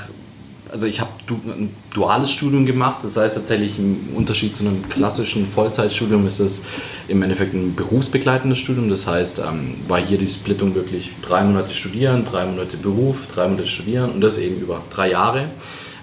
also 0.74 0.88
ich 0.88 1.00
habe 1.00 1.12
ein 1.30 1.70
duales 1.94 2.32
Studium 2.32 2.66
gemacht, 2.66 3.04
das 3.04 3.16
heißt 3.16 3.36
tatsächlich 3.36 3.78
im 3.78 4.08
Unterschied 4.16 4.56
zu 4.56 4.66
einem 4.66 4.90
klassischen 4.90 5.48
Vollzeitstudium 5.48 6.26
ist 6.26 6.40
es 6.40 6.66
im 7.08 7.22
Endeffekt 7.22 7.54
ein 7.54 7.76
berufsbegleitendes 7.76 8.58
Studium. 8.58 8.90
Das 8.90 9.06
heißt, 9.06 9.38
ähm, 9.38 9.76
war 9.88 10.00
hier 10.00 10.18
die 10.18 10.26
Splittung 10.26 10.74
wirklich 10.74 11.12
drei 11.22 11.44
Monate 11.44 11.74
studieren, 11.74 12.26
drei 12.26 12.46
Monate 12.48 12.78
Beruf, 12.78 13.28
drei 13.28 13.48
Monate 13.48 13.68
studieren 13.68 14.14
und 14.14 14.22
das 14.22 14.40
eben 14.40 14.60
über 14.60 14.82
drei 14.90 15.12
Jahre. 15.12 15.52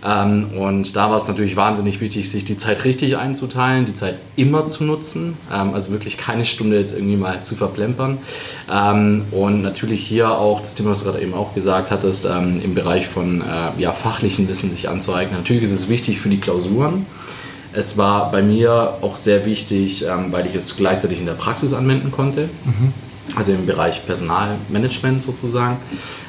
Ähm, 0.05 0.51
und 0.57 0.97
da 0.97 1.11
war 1.11 1.17
es 1.17 1.29
natürlich 1.29 1.57
wahnsinnig 1.57 2.01
wichtig, 2.01 2.31
sich 2.31 2.45
die 2.45 2.57
Zeit 2.57 2.85
richtig 2.85 3.17
einzuteilen, 3.19 3.87
die 3.87 3.95
Zeit 3.95 4.17
immer 4.37 4.69
zu 4.69 4.85
nutzen, 4.85 5.37
ähm, 5.53 5.75
also 5.75 5.93
wirklich 5.93 6.17
keine 6.17 6.45
Stunde 6.45 6.79
jetzt 6.79 6.95
irgendwie 6.95 7.17
mal 7.17 7.43
zu 7.43 7.55
verplempern. 7.55 8.19
Ähm, 8.71 9.25
und 9.31 9.63
natürlich 9.63 10.07
hier 10.07 10.31
auch 10.31 10.61
das 10.61 10.75
Thema, 10.75 10.91
was 10.91 11.01
du 11.01 11.07
gerade 11.07 11.23
eben 11.23 11.35
auch 11.35 11.55
gesagt 11.55 11.91
hattest, 11.91 12.25
ähm, 12.25 12.61
im 12.63 12.75
Bereich 12.75 13.07
von 13.07 13.43
äh, 13.43 13.81
ja, 13.81 13.93
fachlichen 13.93 14.49
Wissen 14.49 14.71
sich 14.71 14.89
anzueignen. 14.89 15.39
Natürlich 15.39 15.63
ist 15.63 15.73
es 15.73 15.89
wichtig 15.89 16.21
für 16.21 16.29
die 16.29 16.41
Klausuren. 16.41 17.07
Es 17.73 17.99
war 17.99 18.33
bei 18.33 18.43
mir 18.43 18.95
auch 19.03 19.17
sehr 19.17 19.45
wichtig, 19.45 20.05
ähm, 20.07 20.33
weil 20.33 20.47
ich 20.47 20.55
es 20.55 20.77
gleichzeitig 20.77 21.21
in 21.21 21.27
der 21.27 21.35
Praxis 21.35 21.73
anwenden 21.73 22.11
konnte. 22.11 22.49
Mhm 22.65 22.93
also 23.37 23.53
im 23.53 23.67
Bereich 23.67 24.05
Personalmanagement 24.07 25.23
sozusagen, 25.23 25.79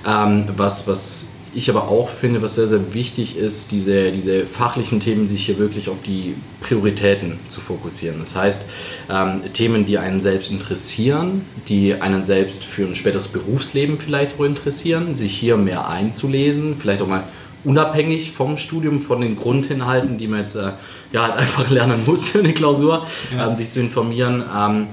ähm, 0.07 0.45
was, 0.55 0.87
was 0.87 1.30
ich 1.53 1.69
aber 1.69 1.89
auch 1.89 2.09
finde, 2.09 2.41
was 2.41 2.55
sehr, 2.55 2.67
sehr 2.67 2.93
wichtig 2.93 3.35
ist, 3.37 3.71
diese, 3.71 4.11
diese 4.11 4.45
fachlichen 4.45 4.99
Themen 4.99 5.27
sich 5.27 5.45
hier 5.45 5.57
wirklich 5.57 5.89
auf 5.89 6.01
die 6.01 6.35
Prioritäten 6.61 7.39
zu 7.47 7.59
fokussieren. 7.59 8.19
Das 8.19 8.35
heißt, 8.35 8.69
ähm, 9.09 9.41
Themen, 9.53 9.85
die 9.85 9.97
einen 9.97 10.21
selbst 10.21 10.51
interessieren, 10.51 11.45
die 11.67 11.95
einen 11.95 12.23
selbst 12.23 12.63
für 12.63 12.85
ein 12.85 12.95
späteres 12.95 13.27
Berufsleben 13.27 13.97
vielleicht 13.97 14.39
auch 14.39 14.45
interessieren, 14.45 15.13
sich 15.13 15.33
hier 15.33 15.57
mehr 15.57 15.89
einzulesen, 15.89 16.75
vielleicht 16.79 17.01
auch 17.01 17.07
mal 17.07 17.23
unabhängig 17.63 18.31
vom 18.31 18.57
Studium, 18.57 18.99
von 18.99 19.21
den 19.21 19.35
Grundinhalten, 19.35 20.17
die 20.17 20.27
man 20.27 20.41
jetzt 20.41 20.55
äh, 20.55 20.71
ja, 21.11 21.23
halt 21.23 21.33
einfach 21.37 21.69
lernen 21.69 22.03
muss 22.05 22.29
für 22.29 22.39
eine 22.39 22.53
Klausur, 22.53 23.05
ja. 23.35 23.49
ähm, 23.49 23.55
sich 23.55 23.71
zu 23.71 23.79
informieren. 23.79 24.43
Ähm, 24.57 24.87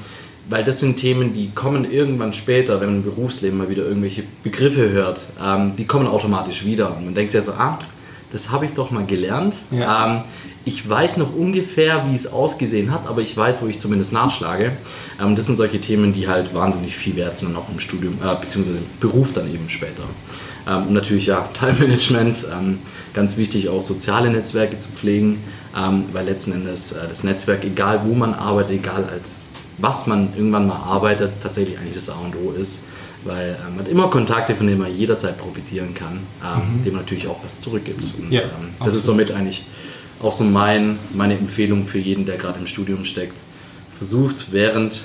weil 0.49 0.65
das 0.65 0.81
sind 0.81 0.97
Themen, 0.97 1.33
die 1.33 1.51
kommen 1.51 1.91
irgendwann 1.91 2.33
später, 2.33 2.81
wenn 2.81 2.89
man 2.89 2.97
im 2.99 3.03
Berufsleben 3.05 3.59
mal 3.59 3.69
wieder 3.69 3.85
irgendwelche 3.85 4.23
Begriffe 4.43 4.91
hört, 4.91 5.27
ähm, 5.43 5.77
die 5.77 5.87
kommen 5.87 6.07
automatisch 6.07 6.65
wieder. 6.65 6.97
Und 6.97 7.07
man 7.07 7.15
denkt 7.15 7.33
sich 7.33 7.41
ja 7.41 7.45
so, 7.45 7.53
ah, 7.53 7.79
das 8.33 8.51
habe 8.51 8.67
ich 8.67 8.73
doch 8.73 8.91
mal 8.91 9.07
gelernt. 9.07 9.57
Ja. 9.71 10.07
Ähm, 10.07 10.23
ich 10.65 10.87
weiß 10.87 11.17
noch 11.17 11.35
ungefähr, 11.35 12.07
wie 12.09 12.15
es 12.15 12.27
ausgesehen 12.27 12.91
hat, 12.91 13.07
aber 13.07 13.23
ich 13.23 13.35
weiß, 13.35 13.63
wo 13.63 13.67
ich 13.67 13.79
zumindest 13.79 14.13
nachschlage. 14.13 14.73
Ähm, 15.21 15.35
das 15.35 15.47
sind 15.47 15.57
solche 15.57 15.81
Themen, 15.81 16.13
die 16.13 16.29
halt 16.29 16.55
wahnsinnig 16.55 16.95
viel 16.97 17.17
wert 17.17 17.39
sind 17.39 17.49
und 17.49 17.57
auch 17.57 17.69
im 17.71 17.81
Studium, 17.81 18.19
äh, 18.23 18.37
beziehungsweise 18.41 18.79
im 18.79 18.87
Beruf 19.01 19.33
dann 19.33 19.53
eben 19.53 19.69
später. 19.69 20.05
Ähm, 20.67 20.89
und 20.89 20.93
natürlich 20.93 21.27
ja, 21.27 21.49
Time-Management, 21.55 22.47
ähm, 22.53 22.79
ganz 23.15 23.37
wichtig 23.37 23.69
auch 23.71 23.81
soziale 23.81 24.31
Netzwerke 24.31 24.79
zu 24.79 24.91
pflegen, 24.91 25.39
ähm, 25.77 26.05
weil 26.13 26.27
letzten 26.27 26.53
Endes 26.53 26.93
äh, 26.93 27.09
das 27.09 27.25
Netzwerk, 27.25 27.65
egal 27.65 28.03
wo 28.05 28.15
man 28.15 28.35
arbeitet, 28.35 28.73
egal 28.73 29.05
als 29.11 29.48
was 29.79 30.07
man 30.07 30.35
irgendwann 30.37 30.67
mal 30.67 30.77
arbeitet, 30.77 31.33
tatsächlich 31.41 31.79
eigentlich 31.79 31.95
das 31.95 32.11
A 32.11 32.19
und 32.19 32.35
O 32.37 32.53
ist. 32.53 32.85
Weil 33.25 33.51
äh, 33.51 33.71
man 33.71 33.81
hat 33.81 33.89
immer 33.89 34.09
Kontakte, 34.11 34.55
von 34.55 34.67
denen 34.67 34.81
man 34.81 34.95
jederzeit 34.95 35.39
profitieren 35.39 35.95
kann, 35.95 36.21
ähm, 36.45 36.79
mhm. 36.79 36.83
dem 36.85 36.95
natürlich 36.95 37.27
auch 37.27 37.43
was 37.43 37.61
zurückgibt. 37.61 38.05
Und 38.19 38.31
ja, 38.31 38.43
ähm, 38.43 38.75
das 38.85 38.95
ist 38.95 39.05
somit 39.05 39.33
eigentlich 39.33 39.67
auch 40.21 40.33
so 40.33 40.45
mein, 40.45 40.99
meine 41.15 41.37
Empfehlung 41.37 41.87
für 41.87 41.99
jeden, 41.99 42.27
der 42.27 42.37
gerade 42.37 42.61
im 42.61 42.67
Studium 42.67 43.05
steckt. 43.05 43.37
Versucht 43.97 44.53
während 44.53 45.03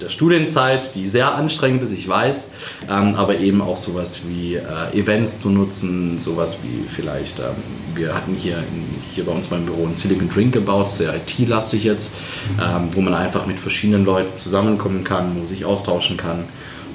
der 0.00 0.08
Studienzeit, 0.08 0.94
die 0.94 1.06
sehr 1.06 1.34
anstrengend 1.34 1.82
ist, 1.82 1.92
ich 1.92 2.08
weiß, 2.08 2.48
ähm, 2.88 3.14
aber 3.14 3.38
eben 3.38 3.60
auch 3.60 3.76
sowas 3.76 4.22
wie 4.26 4.56
äh, 4.56 4.98
Events 4.98 5.40
zu 5.40 5.50
nutzen, 5.50 6.18
sowas 6.18 6.58
wie 6.62 6.88
vielleicht, 6.88 7.40
ähm, 7.40 7.56
wir 7.94 8.14
hatten 8.14 8.34
hier, 8.34 8.58
in, 8.58 8.86
hier 9.12 9.24
bei 9.24 9.32
uns 9.32 9.48
beim 9.48 9.66
Büro 9.66 9.84
einen 9.84 9.96
Silicon 9.96 10.30
Drink 10.30 10.52
gebaut, 10.52 10.88
sehr 10.88 11.14
IT-lastig 11.14 11.84
jetzt, 11.84 12.14
mhm. 12.56 12.62
ähm, 12.62 12.88
wo 12.94 13.00
man 13.00 13.14
einfach 13.14 13.46
mit 13.46 13.58
verschiedenen 13.58 14.04
Leuten 14.04 14.36
zusammenkommen 14.38 15.04
kann, 15.04 15.36
wo 15.40 15.46
sich 15.46 15.64
austauschen 15.64 16.16
kann 16.16 16.44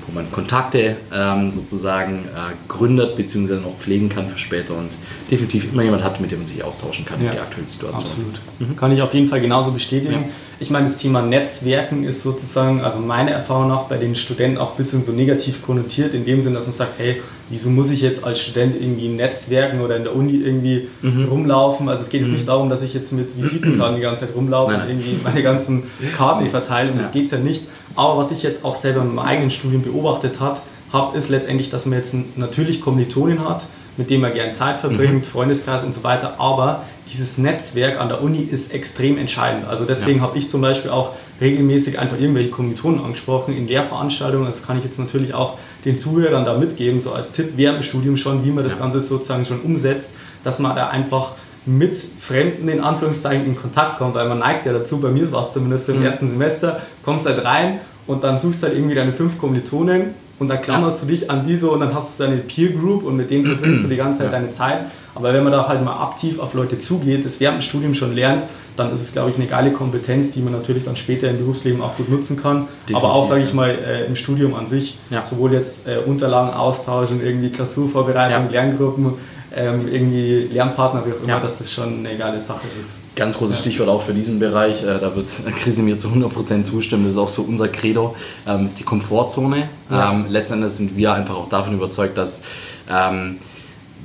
wo 0.08 0.14
man 0.14 0.32
Kontakte 0.32 0.98
ähm, 1.14 1.52
sozusagen 1.52 2.26
äh, 2.26 2.54
gründet 2.68 3.16
bzw. 3.16 3.56
noch 3.56 3.78
pflegen 3.78 4.10
kann 4.10 4.28
für 4.28 4.38
später 4.38 4.76
und 4.76 4.90
definitiv 5.30 5.72
immer 5.72 5.84
jemand 5.84 6.04
hat, 6.04 6.22
mit 6.22 6.32
dem 6.32 6.40
man 6.40 6.46
sich 6.46 6.64
austauschen 6.64 7.06
kann 7.06 7.22
ja, 7.22 7.32
in 7.32 7.36
der 7.36 7.44
aktuellen 7.44 7.68
Situation. 7.68 8.04
Absolut. 8.04 8.40
Mhm. 8.60 8.76
Kann 8.76 8.92
ich 8.92 9.02
auf 9.02 9.14
jeden 9.14 9.28
Fall 9.28 9.42
genauso 9.42 9.72
bestätigen. 9.72 10.14
Ja. 10.14 10.30
Ich 10.60 10.70
meine, 10.70 10.86
das 10.86 10.96
Thema 10.96 11.22
Netzwerken 11.22 12.06
ist 12.06 12.22
sozusagen, 12.22 12.82
also 12.82 13.00
meiner 13.00 13.32
Erfahrung 13.32 13.68
nach, 13.68 13.84
bei 13.84 13.98
den 13.98 14.16
Studenten 14.16 14.58
auch 14.58 14.72
ein 14.72 14.78
bisschen 14.78 15.04
so 15.04 15.12
negativ 15.12 15.62
konnotiert, 15.62 16.14
in 16.14 16.24
dem 16.24 16.42
Sinne, 16.42 16.56
dass 16.56 16.66
man 16.66 16.74
sagt, 16.74 16.98
hey, 16.98 17.22
wieso 17.50 17.70
muss 17.70 17.90
ich 17.90 18.02
jetzt 18.02 18.24
als 18.24 18.42
Student 18.42 18.76
irgendwie 18.80 19.10
Netzwerken 19.10 19.82
oder 19.82 19.98
in 19.98 20.04
der 20.04 20.16
Uni 20.16 20.36
irgendwie 20.36 20.88
mhm. 21.02 21.26
rumlaufen? 21.26 21.90
Also 21.90 22.04
es 22.04 22.10
geht 22.10 22.22
jetzt 22.22 22.30
mhm. 22.30 22.36
nicht 22.36 22.48
darum, 22.48 22.70
dass 22.70 22.82
ich 22.84 22.94
jetzt 22.94 23.12
mit 23.12 23.38
Visitenkarten 23.38 23.98
die 23.98 24.02
ganze 24.02 24.26
Zeit 24.26 24.36
rumlaufe 24.36 24.76
und 24.76 24.88
irgendwie 24.88 25.18
meine 25.24 25.44
ganzen 25.44 25.84
Kabel 26.16 26.48
verteile, 26.48 26.92
um 26.92 26.96
ja. 26.96 27.02
das 27.02 27.12
geht 27.12 27.26
es 27.26 27.32
ja 27.32 27.40
nicht. 27.40 27.64
Aber 27.96 28.18
was 28.18 28.32
ich 28.32 28.44
jetzt 28.44 28.66
auch 28.66 28.76
selber 28.76 29.02
in 29.02 29.16
meinem 29.16 29.28
eigenen 29.28 29.52
Studium 29.52 29.82
beobachtet 29.82 30.40
habe, 30.40 31.18
ist 31.18 31.30
letztendlich, 31.30 31.70
dass 31.70 31.86
man 31.86 31.98
jetzt 31.98 32.16
natürlich 32.36 32.82
Kommilitonen 32.82 33.48
hat, 33.48 33.66
mit 33.98 34.10
dem 34.10 34.22
man 34.22 34.34
gerne 34.34 34.52
Zeit 34.52 34.78
verbringt, 34.78 35.14
mhm. 35.14 35.24
Freundeskreis 35.24 35.84
und 35.84 35.94
so 35.94 36.04
weiter. 36.04 36.40
Aber 36.40 36.84
dieses 37.12 37.38
Netzwerk 37.38 38.00
an 38.00 38.10
der 38.10 38.22
Uni 38.22 38.40
ist 38.40 38.74
extrem 38.74 39.18
entscheidend. 39.18 39.66
Also 39.66 39.86
deswegen 39.86 40.20
ja. 40.20 40.26
habe 40.26 40.38
ich 40.38 40.50
zum 40.50 40.62
Beispiel 40.62 40.92
auch 40.92 41.12
regelmäßig 41.40 42.00
einfach 42.00 42.20
irgendwelche 42.20 42.50
Kommilitonen 42.50 43.04
angesprochen 43.04 43.56
in 43.56 43.68
Lehrveranstaltungen. 43.68 44.46
Das 44.46 44.66
kann 44.66 44.78
ich 44.78 44.84
jetzt 44.84 45.00
natürlich 45.00 45.34
auch 45.34 45.58
den 45.86 45.98
Zuhörern 45.98 46.46
da 46.46 46.58
mitgeben, 46.58 47.00
so 47.00 47.14
als 47.14 47.32
Tipp 47.32 47.54
während 47.56 47.80
dem 47.80 47.84
Studium 47.84 48.18
schon, 48.18 48.44
wie 48.44 48.52
man 48.52 48.64
das 48.64 48.74
ja. 48.74 48.80
Ganze 48.80 49.02
sozusagen 49.02 49.46
schon 49.46 49.62
umsetzt, 49.62 50.12
dass 50.44 50.60
man 50.60 50.76
da 50.76 50.88
einfach 50.88 51.32
mit 51.66 51.98
Fremden 51.98 52.68
in 52.68 52.80
Anführungszeichen 52.80 53.46
in 53.46 53.56
Kontakt 53.56 53.98
kommt, 53.98 54.16
weil 54.16 54.28
man 54.28 54.40
neigt 54.40 54.66
ja 54.66 54.74
dazu, 54.74 55.00
bei 55.00 55.10
mir 55.10 55.32
war 55.32 55.42
es 55.42 55.52
zumindest 55.52 55.90
im 55.90 56.00
mhm. 56.00 56.06
ersten 56.06 56.30
Semester, 56.30 56.82
kommst 57.04 57.26
halt 57.26 57.44
rein 57.44 57.80
und 58.08 58.24
dann 58.24 58.38
suchst 58.38 58.64
halt 58.64 58.74
irgendwie 58.74 58.96
deine 58.96 59.14
fünf 59.14 59.38
Kommilitonen 59.38 60.14
und 60.38 60.50
dann 60.50 60.62
klammerst 60.62 61.02
ja. 61.02 61.08
du 61.08 61.12
dich 61.14 61.32
an 61.32 61.46
diese 61.46 61.70
und 61.70 61.80
dann 61.80 61.94
hast 61.94 62.20
du 62.20 62.26
deine 62.26 62.38
Peer 62.38 62.72
Group 62.72 63.04
und 63.04 63.16
mit 63.16 63.30
denen 63.30 63.46
verbringst 63.46 63.86
du 63.86 63.88
die 63.88 63.96
ganze 63.96 64.20
Zeit 64.20 64.32
ja. 64.32 64.40
deine 64.40 64.52
Zeit. 64.52 64.86
Aber 65.16 65.34
wenn 65.34 65.44
man 65.44 65.54
da 65.54 65.66
halt 65.68 65.84
mal 65.84 66.04
aktiv 66.04 66.40
auf 66.40 66.54
Leute 66.54 66.78
zugeht, 66.78 67.24
das 67.24 67.40
während 67.40 67.60
dem 67.60 67.62
Studium 67.62 67.94
schon 67.94 68.14
lernt, 68.14 68.46
dann 68.76 68.92
ist 68.92 69.02
es, 69.02 69.14
glaube 69.14 69.30
ich, 69.30 69.38
eine 69.38 69.46
geile 69.46 69.72
Kompetenz, 69.72 70.32
die 70.32 70.42
man 70.42 70.52
natürlich 70.52 70.84
dann 70.84 70.98
später 70.98 71.30
im 71.30 71.38
Berufsleben 71.38 71.82
auch 71.82 71.96
gut 71.96 72.10
nutzen 72.10 72.36
kann. 72.36 72.68
Definitiv, 72.82 72.98
Aber 72.98 73.14
auch, 73.14 73.26
sage 73.26 73.44
ich 73.44 73.54
mal, 73.54 73.70
äh, 73.70 74.06
im 74.06 74.18
Studium 74.18 74.54
an 74.56 74.66
sich, 74.66 74.98
ja. 75.10 75.24
sowohl 75.24 75.54
jetzt 75.54 75.88
äh, 75.88 76.00
Unterlagen 76.06 76.54
austauschen, 76.54 77.26
irgendwie 77.26 77.50
Klausurvorbereitung, 77.50 78.50
Lerngruppen, 78.50 79.14
ähm, 79.54 79.88
irgendwie 79.88 80.48
Lernpartner, 80.52 81.06
wie 81.06 81.12
auch 81.14 81.20
immer, 81.20 81.30
ja. 81.30 81.40
dass 81.40 81.60
das 81.60 81.72
schon 81.72 82.06
eine 82.06 82.18
geile 82.18 82.40
Sache 82.40 82.68
ist. 82.80 83.00
Ganz 83.16 83.38
großes 83.38 83.60
Stichwort 83.60 83.90
auch 83.90 84.02
für 84.02 84.14
diesen 84.14 84.40
Bereich, 84.40 84.84
äh, 84.84 85.00
da 85.00 85.16
wird 85.16 85.28
Chrissy 85.60 85.82
mir 85.82 85.98
zu 85.98 86.10
100% 86.10 86.64
zustimmen, 86.64 87.06
das 87.06 87.14
ist 87.14 87.20
auch 87.20 87.30
so 87.30 87.44
unser 87.44 87.68
Credo, 87.68 88.16
ähm, 88.48 88.66
ist 88.66 88.80
die 88.80 88.84
Komfortzone. 88.84 89.70
Ja. 89.90 90.12
Ähm, 90.12 90.26
letztendlich 90.30 90.72
sind 90.72 90.98
wir 90.98 91.14
einfach 91.14 91.36
auch 91.36 91.50
davon 91.50 91.74
überzeugt, 91.74 92.18
dass 92.18 92.42
ähm, 92.90 93.38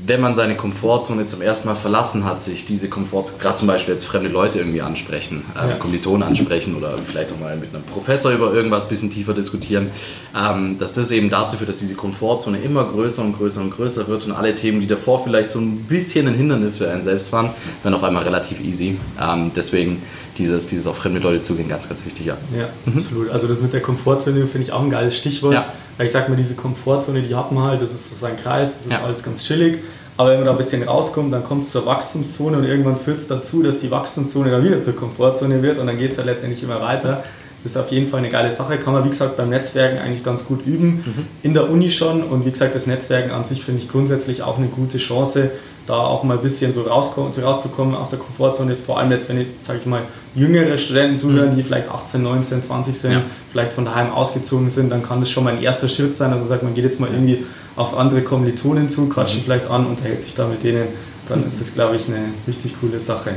wenn 0.07 0.21
man 0.21 0.35
seine 0.35 0.57
Komfortzone 0.57 1.27
zum 1.27 1.43
ersten 1.43 1.69
Mal 1.69 1.75
verlassen 1.75 2.25
hat, 2.25 2.43
sich 2.43 2.65
diese 2.65 2.89
Komfortzone, 2.89 3.39
gerade 3.39 3.57
zum 3.57 3.69
Beispiel 3.69 3.95
jetzt 3.95 4.05
fremde 4.05 4.29
Leute 4.29 4.59
irgendwie 4.59 4.83
ansprechen, 4.83 5.45
äh, 5.55 5.71
ja. 5.71 5.77
Kommilitonen 5.77 6.23
ansprechen 6.23 6.77
oder 6.77 6.97
vielleicht 6.99 7.33
auch 7.33 7.39
mal 7.39 7.57
mit 7.57 7.75
einem 7.75 7.85
Professor 7.85 8.33
über 8.33 8.53
irgendwas 8.53 8.87
ein 8.87 8.89
bisschen 8.89 9.11
tiefer 9.11 9.35
diskutieren, 9.35 9.91
ähm, 10.37 10.79
dass 10.79 10.93
das 10.95 11.11
eben 11.11 11.31
dazu 11.31 11.57
führt, 11.57 11.69
dass 11.69 11.79
diese 11.79 11.95
Komfortzone 11.95 12.61
immer 12.61 12.85
größer 12.85 13.23
und 13.23 13.37
größer 13.37 13.61
und 13.61 13.71
größer 13.71 14.09
wird 14.09 14.25
und 14.25 14.33
alle 14.33 14.55
Themen, 14.55 14.81
die 14.81 14.87
davor 14.87 15.23
vielleicht 15.23 15.51
so 15.51 15.61
ein 15.61 15.85
bisschen 15.85 16.27
ein 16.29 16.35
Hindernis 16.35 16.79
für 16.79 16.91
einen 16.91 17.03
selbst 17.03 17.33
waren, 17.33 17.51
werden 17.83 17.95
auf 17.95 18.05
einmal 18.05 18.23
relativ 18.23 18.61
easy. 18.61 18.99
Ähm, 19.21 19.51
deswegen 19.55 20.03
dieses, 20.39 20.67
dieses 20.67 20.87
auf 20.87 20.97
fremde 20.97 21.21
Leute 21.21 21.43
zugehen, 21.43 21.69
ganz, 21.69 21.89
ganz 21.89 22.05
wichtig, 22.07 22.27
ja. 22.27 22.37
Ja, 22.57 22.69
mhm. 22.87 22.97
absolut. 22.97 23.31
Also 23.31 23.47
das 23.47 23.61
mit 23.61 23.73
der 23.73 23.83
Komfortzone 23.83 24.47
finde 24.47 24.67
ich 24.67 24.73
auch 24.73 24.83
ein 24.83 24.91
geiles 24.91 25.17
Stichwort. 25.17 25.55
Ja. 25.55 25.73
Weil 26.01 26.07
ich 26.07 26.13
sage 26.13 26.31
mal, 26.31 26.37
diese 26.37 26.55
Komfortzone, 26.55 27.21
die 27.21 27.35
hat 27.35 27.53
man 27.53 27.65
halt, 27.65 27.83
das 27.83 27.93
ist 27.93 28.09
so 28.09 28.17
sein 28.17 28.35
Kreis, 28.35 28.79
das 28.79 28.87
ist 28.87 28.93
ja. 28.93 29.03
alles 29.05 29.23
ganz 29.23 29.45
chillig. 29.45 29.81
Aber 30.17 30.31
wenn 30.31 30.39
man 30.39 30.47
da 30.47 30.53
ein 30.53 30.57
bisschen 30.57 30.83
rauskommt, 30.83 31.31
dann 31.31 31.45
kommt 31.45 31.63
es 31.63 31.73
zur 31.73 31.85
Wachstumszone 31.85 32.57
und 32.57 32.65
irgendwann 32.65 32.97
führt 32.97 33.19
es 33.19 33.27
dazu, 33.27 33.63
dass 33.63 33.81
die 33.81 33.91
Wachstumszone 33.91 34.51
dann 34.51 34.65
wieder 34.65 34.81
zur 34.81 34.97
Komfortzone 34.97 35.63
wird 35.63 35.79
und 35.79 35.87
dann 35.87 35.99
geht 35.99 36.13
es 36.13 36.17
halt 36.17 36.27
letztendlich 36.27 36.63
immer 36.63 36.81
weiter. 36.81 37.23
Das 37.63 37.73
ist 37.73 37.79
auf 37.79 37.91
jeden 37.91 38.07
Fall 38.07 38.21
eine 38.21 38.31
geile 38.31 38.51
Sache. 38.51 38.79
Kann 38.79 38.95
man, 38.95 39.05
wie 39.05 39.11
gesagt, 39.11 39.37
beim 39.37 39.51
Netzwerken 39.51 39.99
eigentlich 39.99 40.25
ganz 40.25 40.47
gut 40.47 40.67
üben. 40.67 41.05
Mhm. 41.05 41.27
In 41.43 41.55
der 41.55 41.69
Uni 41.69 41.91
schon. 41.91 42.23
Und 42.23 42.47
wie 42.47 42.51
gesagt, 42.51 42.75
das 42.75 42.87
Netzwerken 42.87 43.31
an 43.33 43.45
sich 43.45 43.63
finde 43.63 43.83
ich 43.83 43.89
grundsätzlich 43.89 44.43
auch 44.43 44.57
eine 44.57 44.69
gute 44.69 44.97
Chance, 44.99 45.51
da 45.87 45.95
auch 45.95 46.23
mal 46.23 46.37
ein 46.37 46.43
bisschen 46.43 46.73
so 46.73 46.83
rauszukommen 46.83 47.95
aus 47.95 48.11
der 48.11 48.19
Komfortzone. 48.19 48.77
Vor 48.77 48.99
allem 48.99 49.11
jetzt, 49.11 49.29
wenn 49.29 49.39
jetzt, 49.39 49.61
sage 49.61 49.81
ich 49.81 49.87
mal, 49.87 50.03
jüngere 50.35 50.79
Studenten 50.79 51.19
zuhören, 51.19 51.53
mhm. 51.53 51.57
die 51.57 51.63
vielleicht 51.63 51.89
18, 51.89 52.23
19, 52.23 52.63
20 52.63 52.99
sind, 52.99 53.13
ja. 53.13 53.23
vielleicht 53.51 53.75
von 53.75 53.85
daheim 53.85 54.11
ausgezogen 54.11 54.71
sind, 54.71 54.89
dann 54.91 55.03
kann 55.03 55.21
das 55.21 55.31
schon 55.31 55.45
mal 55.45 55.55
ein 55.55 55.63
erster 55.63 55.89
Schritt 55.89 56.15
sein. 56.15 56.33
Also 56.33 56.45
sagt 56.45 56.63
man, 56.63 56.73
geht 56.73 56.85
jetzt 56.85 57.01
mal 57.01 57.11
irgendwie 57.11 57.45
auf 57.77 57.97
andere 57.97 58.23
Kommilitonen 58.23 58.89
zu, 58.89 59.09
quatscht 59.09 59.37
mhm. 59.37 59.43
vielleicht 59.43 59.69
an, 59.69 59.87
unterhält 59.87 60.23
sich 60.23 60.35
da 60.35 60.47
mit 60.47 60.63
denen. 60.63 60.89
Dann 61.29 61.45
ist 61.45 61.61
das, 61.61 61.75
glaube 61.75 61.97
ich, 61.97 62.09
eine 62.09 62.31
richtig 62.49 62.75
coole 62.81 63.01
Sache. 63.01 63.33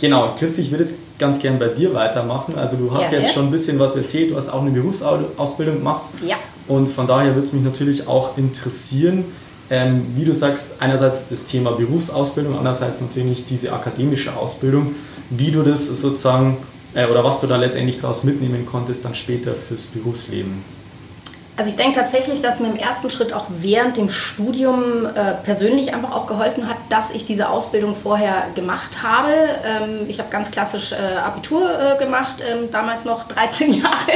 Genau, 0.00 0.34
Christi, 0.38 0.60
ich 0.60 0.70
würde 0.70 0.84
jetzt 0.84 0.96
ganz 1.18 1.38
gern 1.38 1.58
bei 1.58 1.68
dir 1.68 1.94
weitermachen. 1.94 2.56
Also 2.56 2.76
du 2.76 2.90
hast 2.92 3.12
ja, 3.12 3.18
jetzt 3.18 3.28
ja. 3.28 3.34
schon 3.34 3.46
ein 3.46 3.50
bisschen 3.50 3.78
was 3.78 3.96
erzählt, 3.96 4.30
du 4.30 4.36
hast 4.36 4.48
auch 4.48 4.62
eine 4.62 4.70
Berufsausbildung 4.70 5.76
gemacht. 5.76 6.04
Ja. 6.26 6.36
Und 6.66 6.88
von 6.88 7.06
daher 7.06 7.34
würde 7.34 7.46
es 7.46 7.52
mich 7.52 7.62
natürlich 7.62 8.08
auch 8.08 8.36
interessieren, 8.36 9.26
ähm, 9.70 10.06
wie 10.14 10.24
du 10.24 10.34
sagst, 10.34 10.76
einerseits 10.80 11.28
das 11.28 11.46
Thema 11.46 11.72
Berufsausbildung, 11.72 12.56
andererseits 12.56 13.00
natürlich 13.00 13.44
diese 13.44 13.72
akademische 13.72 14.36
Ausbildung, 14.36 14.94
wie 15.30 15.50
du 15.50 15.62
das 15.62 15.86
sozusagen 15.86 16.58
äh, 16.94 17.06
oder 17.06 17.24
was 17.24 17.40
du 17.40 17.46
da 17.46 17.56
letztendlich 17.56 18.00
daraus 18.00 18.24
mitnehmen 18.24 18.66
konntest 18.66 19.04
dann 19.04 19.14
später 19.14 19.54
fürs 19.54 19.86
Berufsleben. 19.86 20.73
Also 21.56 21.70
ich 21.70 21.76
denke 21.76 22.00
tatsächlich, 22.00 22.40
dass 22.40 22.58
mir 22.58 22.66
im 22.66 22.76
ersten 22.76 23.10
Schritt 23.10 23.32
auch 23.32 23.46
während 23.48 23.96
dem 23.96 24.10
Studium 24.10 25.06
äh, 25.06 25.34
persönlich 25.44 25.94
einfach 25.94 26.10
auch 26.10 26.26
geholfen 26.26 26.68
hat, 26.68 26.76
dass 26.88 27.12
ich 27.12 27.26
diese 27.26 27.48
Ausbildung 27.48 27.94
vorher 27.94 28.46
gemacht 28.56 29.04
habe. 29.04 29.30
Ähm, 29.64 30.06
ich 30.08 30.18
habe 30.18 30.30
ganz 30.30 30.50
klassisch 30.50 30.92
äh, 30.92 31.16
Abitur 31.16 31.70
äh, 31.70 31.96
gemacht, 32.02 32.42
ähm, 32.44 32.72
damals 32.72 33.04
noch 33.04 33.28
13 33.28 33.72
Jahre 33.74 34.12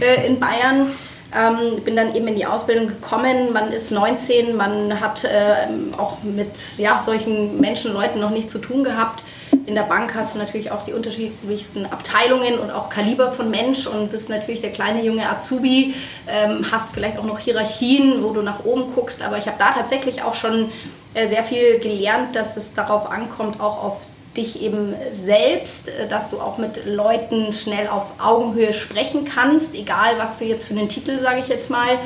äh, 0.00 0.26
in 0.26 0.38
Bayern. 0.38 0.94
Ähm, 1.36 1.82
bin 1.82 1.96
dann 1.96 2.14
eben 2.14 2.28
in 2.28 2.36
die 2.36 2.46
Ausbildung 2.46 2.86
gekommen. 2.86 3.52
Man 3.52 3.72
ist 3.72 3.90
19, 3.90 4.56
man 4.56 5.00
hat 5.00 5.26
ähm, 5.30 5.94
auch 5.98 6.22
mit 6.22 6.52
ja, 6.78 7.02
solchen 7.04 7.60
Menschen, 7.60 7.92
Leuten 7.92 8.20
noch 8.20 8.30
nichts 8.30 8.52
zu 8.52 8.60
tun 8.60 8.84
gehabt 8.84 9.24
in 9.68 9.74
der 9.74 9.82
Bank 9.82 10.14
hast 10.14 10.34
du 10.34 10.38
natürlich 10.38 10.70
auch 10.70 10.86
die 10.86 10.94
unterschiedlichsten 10.94 11.84
Abteilungen 11.84 12.58
und 12.58 12.70
auch 12.70 12.88
Kaliber 12.88 13.32
von 13.32 13.50
Mensch 13.50 13.86
und 13.86 14.10
bist 14.10 14.30
natürlich 14.30 14.62
der 14.62 14.72
kleine 14.72 15.04
junge 15.04 15.28
Azubi, 15.28 15.94
ähm, 16.26 16.64
hast 16.72 16.94
vielleicht 16.94 17.18
auch 17.18 17.24
noch 17.24 17.38
Hierarchien, 17.38 18.24
wo 18.24 18.32
du 18.32 18.40
nach 18.40 18.64
oben 18.64 18.94
guckst, 18.94 19.20
aber 19.20 19.36
ich 19.36 19.46
habe 19.46 19.58
da 19.58 19.72
tatsächlich 19.72 20.22
auch 20.22 20.34
schon 20.34 20.70
äh, 21.12 21.28
sehr 21.28 21.44
viel 21.44 21.80
gelernt, 21.80 22.34
dass 22.34 22.56
es 22.56 22.72
darauf 22.72 23.10
ankommt, 23.10 23.60
auch 23.60 23.84
auf 23.84 24.00
dich 24.38 24.62
eben 24.62 24.94
selbst, 25.22 25.88
äh, 25.88 26.08
dass 26.08 26.30
du 26.30 26.40
auch 26.40 26.56
mit 26.56 26.86
Leuten 26.86 27.52
schnell 27.52 27.88
auf 27.88 28.14
Augenhöhe 28.18 28.72
sprechen 28.72 29.26
kannst, 29.26 29.74
egal 29.74 30.14
was 30.16 30.38
du 30.38 30.46
jetzt 30.46 30.66
für 30.66 30.74
einen 30.74 30.88
Titel, 30.88 31.20
sage 31.20 31.40
ich 31.40 31.48
jetzt 31.48 31.68
mal, 31.68 31.98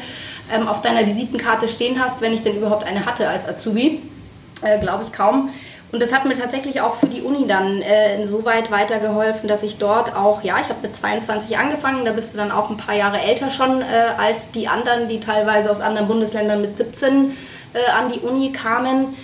ähm, 0.52 0.66
auf 0.66 0.82
deiner 0.82 1.06
Visitenkarte 1.06 1.68
stehen 1.68 2.02
hast, 2.02 2.20
wenn 2.20 2.32
ich 2.32 2.42
denn 2.42 2.56
überhaupt 2.56 2.84
eine 2.84 3.06
hatte 3.06 3.28
als 3.28 3.46
Azubi, 3.46 4.02
äh, 4.62 4.80
glaube 4.80 5.04
ich 5.04 5.12
kaum. 5.12 5.50
Und 5.92 6.00
das 6.00 6.10
hat 6.10 6.24
mir 6.24 6.34
tatsächlich 6.34 6.80
auch 6.80 6.94
für 6.94 7.06
die 7.06 7.20
Uni 7.20 7.46
dann 7.46 7.82
äh, 7.82 8.20
insoweit 8.20 8.70
weitergeholfen, 8.70 9.46
dass 9.46 9.62
ich 9.62 9.76
dort 9.76 10.16
auch, 10.16 10.42
ja, 10.42 10.56
ich 10.58 10.70
habe 10.70 10.80
mit 10.80 10.96
22 10.96 11.58
angefangen, 11.58 12.06
da 12.06 12.12
bist 12.12 12.32
du 12.32 12.38
dann 12.38 12.50
auch 12.50 12.70
ein 12.70 12.78
paar 12.78 12.96
Jahre 12.96 13.20
älter 13.20 13.50
schon 13.50 13.82
äh, 13.82 13.84
als 14.16 14.50
die 14.52 14.68
anderen, 14.68 15.10
die 15.10 15.20
teilweise 15.20 15.70
aus 15.70 15.80
anderen 15.80 16.08
Bundesländern 16.08 16.62
mit 16.62 16.78
17 16.78 17.36
äh, 17.74 17.90
an 17.90 18.10
die 18.10 18.20
Uni 18.20 18.52
kamen. 18.52 19.14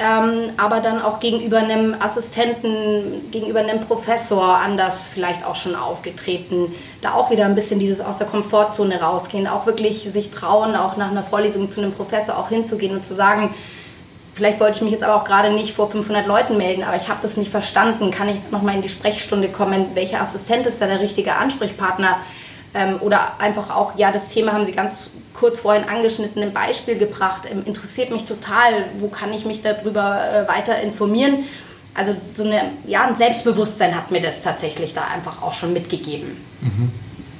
Ähm, 0.00 0.50
aber 0.58 0.80
dann 0.80 1.02
auch 1.02 1.18
gegenüber 1.18 1.58
einem 1.58 1.96
Assistenten, 1.98 3.30
gegenüber 3.32 3.60
einem 3.60 3.80
Professor 3.80 4.58
anders 4.58 5.08
vielleicht 5.08 5.44
auch 5.44 5.56
schon 5.56 5.74
aufgetreten. 5.74 6.72
Da 7.00 7.14
auch 7.14 7.30
wieder 7.30 7.46
ein 7.46 7.56
bisschen 7.56 7.80
dieses 7.80 8.00
aus 8.00 8.18
der 8.18 8.28
Komfortzone 8.28 9.00
rausgehen, 9.00 9.48
auch 9.48 9.66
wirklich 9.66 10.08
sich 10.12 10.30
trauen, 10.30 10.76
auch 10.76 10.96
nach 10.96 11.10
einer 11.10 11.24
Vorlesung 11.24 11.68
zu 11.68 11.80
einem 11.80 11.92
Professor 11.92 12.38
auch 12.38 12.50
hinzugehen 12.50 12.94
und 12.94 13.04
zu 13.04 13.16
sagen, 13.16 13.54
Vielleicht 14.38 14.60
wollte 14.60 14.76
ich 14.76 14.82
mich 14.82 14.92
jetzt 14.92 15.02
aber 15.02 15.16
auch 15.16 15.24
gerade 15.24 15.50
nicht 15.50 15.74
vor 15.74 15.90
500 15.90 16.24
Leuten 16.24 16.56
melden, 16.56 16.84
aber 16.84 16.96
ich 16.96 17.08
habe 17.08 17.18
das 17.20 17.36
nicht 17.36 17.50
verstanden. 17.50 18.12
Kann 18.12 18.28
ich 18.28 18.36
nochmal 18.52 18.76
in 18.76 18.82
die 18.82 18.88
Sprechstunde 18.88 19.48
kommen? 19.48 19.86
Welcher 19.94 20.20
Assistent 20.20 20.64
ist 20.64 20.80
da 20.80 20.86
der 20.86 21.00
richtige 21.00 21.34
Ansprechpartner? 21.34 22.20
Ähm, 22.72 23.00
oder 23.00 23.40
einfach 23.40 23.74
auch, 23.74 23.98
ja, 23.98 24.12
das 24.12 24.28
Thema 24.28 24.52
haben 24.52 24.64
Sie 24.64 24.70
ganz 24.70 25.10
kurz 25.34 25.58
vorhin 25.58 25.88
angeschnitten, 25.88 26.40
ein 26.40 26.52
Beispiel 26.52 26.96
gebracht. 26.96 27.48
Ähm, 27.50 27.64
interessiert 27.66 28.12
mich 28.12 28.26
total. 28.26 28.84
Wo 28.98 29.08
kann 29.08 29.32
ich 29.32 29.44
mich 29.44 29.60
darüber 29.60 30.20
äh, 30.32 30.46
weiter 30.46 30.80
informieren? 30.82 31.46
Also 31.92 32.14
so 32.32 32.44
eine, 32.44 32.70
ja, 32.86 33.08
ein 33.08 33.16
Selbstbewusstsein 33.16 33.96
hat 33.96 34.12
mir 34.12 34.20
das 34.20 34.40
tatsächlich 34.40 34.94
da 34.94 35.02
einfach 35.12 35.42
auch 35.42 35.52
schon 35.52 35.72
mitgegeben. 35.72 36.36
Mhm. 36.60 36.92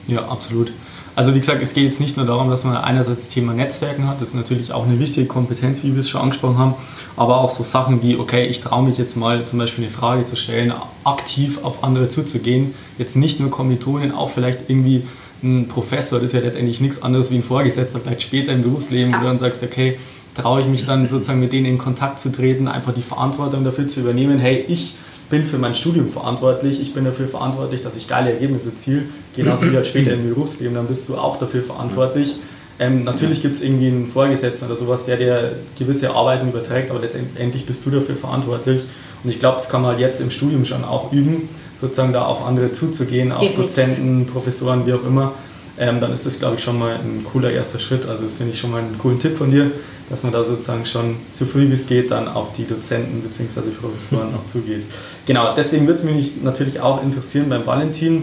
Ja, 0.08 0.26
absolut. 0.28 0.72
Also 1.14 1.34
wie 1.34 1.40
gesagt, 1.40 1.60
es 1.62 1.74
geht 1.74 1.84
jetzt 1.84 2.00
nicht 2.00 2.16
nur 2.16 2.26
darum, 2.26 2.48
dass 2.48 2.62
man 2.62 2.76
einerseits 2.76 3.22
das 3.22 3.28
Thema 3.28 3.52
Netzwerken 3.52 4.06
hat, 4.08 4.20
das 4.20 4.28
ist 4.28 4.34
natürlich 4.34 4.72
auch 4.72 4.86
eine 4.86 5.00
wichtige 5.00 5.26
Kompetenz, 5.26 5.82
wie 5.82 5.92
wir 5.92 6.00
es 6.00 6.08
schon 6.08 6.20
angesprochen 6.20 6.58
haben, 6.58 6.74
aber 7.16 7.38
auch 7.38 7.50
so 7.50 7.64
Sachen 7.64 8.02
wie, 8.02 8.16
okay, 8.16 8.46
ich 8.46 8.60
traue 8.60 8.84
mich 8.84 8.98
jetzt 8.98 9.16
mal 9.16 9.44
zum 9.44 9.58
Beispiel 9.58 9.84
eine 9.84 9.92
Frage 9.92 10.24
zu 10.24 10.36
stellen, 10.36 10.72
aktiv 11.02 11.58
auf 11.64 11.82
andere 11.82 12.08
zuzugehen, 12.08 12.72
jetzt 12.98 13.16
nicht 13.16 13.40
nur 13.40 13.50
Kommilitonen, 13.50 14.12
auch 14.12 14.30
vielleicht 14.30 14.70
irgendwie 14.70 15.08
ein 15.42 15.66
Professor, 15.66 16.20
das 16.20 16.26
ist 16.26 16.34
ja 16.34 16.40
letztendlich 16.40 16.80
nichts 16.80 17.02
anderes 17.02 17.32
wie 17.32 17.36
ein 17.36 17.42
Vorgesetzter, 17.42 17.98
vielleicht 17.98 18.22
später 18.22 18.52
im 18.52 18.62
Berufsleben, 18.62 19.12
wo 19.12 19.18
du 19.18 19.24
dann 19.24 19.38
sagst, 19.38 19.62
okay, 19.64 19.98
traue 20.34 20.60
ich 20.60 20.68
mich 20.68 20.86
dann 20.86 21.06
sozusagen 21.08 21.40
mit 21.40 21.52
denen 21.52 21.66
in 21.66 21.78
Kontakt 21.78 22.20
zu 22.20 22.30
treten, 22.30 22.68
einfach 22.68 22.94
die 22.94 23.02
Verantwortung 23.02 23.64
dafür 23.64 23.88
zu 23.88 24.00
übernehmen, 24.00 24.38
hey, 24.38 24.64
ich 24.68 24.94
bin 25.30 25.44
für 25.44 25.58
mein 25.58 25.74
Studium 25.74 26.08
verantwortlich, 26.08 26.80
ich 26.80 26.94
bin 26.94 27.04
dafür 27.04 27.28
verantwortlich, 27.28 27.82
dass 27.82 27.96
ich 27.96 28.08
geile 28.08 28.32
Ergebnisse 28.32 28.74
ziele, 28.74 29.02
genauso 29.36 29.70
wie 29.70 29.76
halt 29.76 29.86
später 29.88 30.12
im 30.12 30.28
Berufsleben, 30.28 30.74
dann 30.74 30.86
bist 30.86 31.08
du 31.08 31.16
auch 31.16 31.38
dafür 31.38 31.62
verantwortlich. 31.62 32.36
Ähm, 32.80 33.04
natürlich 33.04 33.42
gibt 33.42 33.56
es 33.56 33.62
irgendwie 33.62 33.88
einen 33.88 34.08
Vorgesetzten 34.08 34.66
oder 34.66 34.76
sowas, 34.76 35.04
der 35.04 35.16
dir 35.16 35.56
gewisse 35.78 36.14
Arbeiten 36.14 36.48
überträgt, 36.48 36.90
aber 36.90 37.00
letztendlich 37.00 37.66
bist 37.66 37.84
du 37.84 37.90
dafür 37.90 38.14
verantwortlich. 38.14 38.82
Und 39.24 39.30
ich 39.30 39.40
glaube, 39.40 39.56
das 39.56 39.68
kann 39.68 39.82
man 39.82 39.92
halt 39.92 40.00
jetzt 40.00 40.20
im 40.20 40.30
Studium 40.30 40.64
schon 40.64 40.84
auch 40.84 41.12
üben, 41.12 41.48
sozusagen 41.76 42.12
da 42.12 42.24
auf 42.24 42.46
andere 42.46 42.70
zuzugehen, 42.70 43.32
auf 43.32 43.52
Dozenten, 43.54 44.26
Professoren, 44.26 44.86
wie 44.86 44.92
auch 44.92 45.04
immer. 45.04 45.32
ähm, 45.76 46.00
dann 46.00 46.12
ist 46.12 46.26
das, 46.26 46.38
glaube 46.38 46.56
ich, 46.56 46.62
schon 46.62 46.78
mal 46.78 46.92
ein 46.92 47.24
cooler 47.24 47.50
erster 47.50 47.78
Schritt. 47.78 48.06
Also 48.06 48.24
das 48.24 48.34
finde 48.34 48.52
ich 48.52 48.60
schon 48.60 48.70
mal 48.70 48.80
einen 48.82 48.98
coolen 48.98 49.18
Tipp 49.18 49.36
von 49.36 49.50
dir, 49.50 49.70
dass 50.10 50.22
man 50.22 50.32
da 50.32 50.42
sozusagen 50.42 50.86
schon 50.86 51.16
so 51.30 51.44
früh 51.44 51.68
wie 51.68 51.74
es 51.74 51.86
geht 51.86 52.10
dann 52.10 52.28
auf 52.28 52.52
die 52.52 52.66
Dozenten 52.66 53.22
bzw. 53.22 53.70
Professoren 53.70 54.34
auch 54.34 54.46
zugeht. 54.46 54.86
Genau, 55.26 55.54
deswegen 55.54 55.86
würde 55.86 56.00
es 56.00 56.04
mich 56.04 56.42
natürlich 56.42 56.80
auch 56.80 57.02
interessieren 57.02 57.48
beim 57.48 57.66
Valentin, 57.66 58.14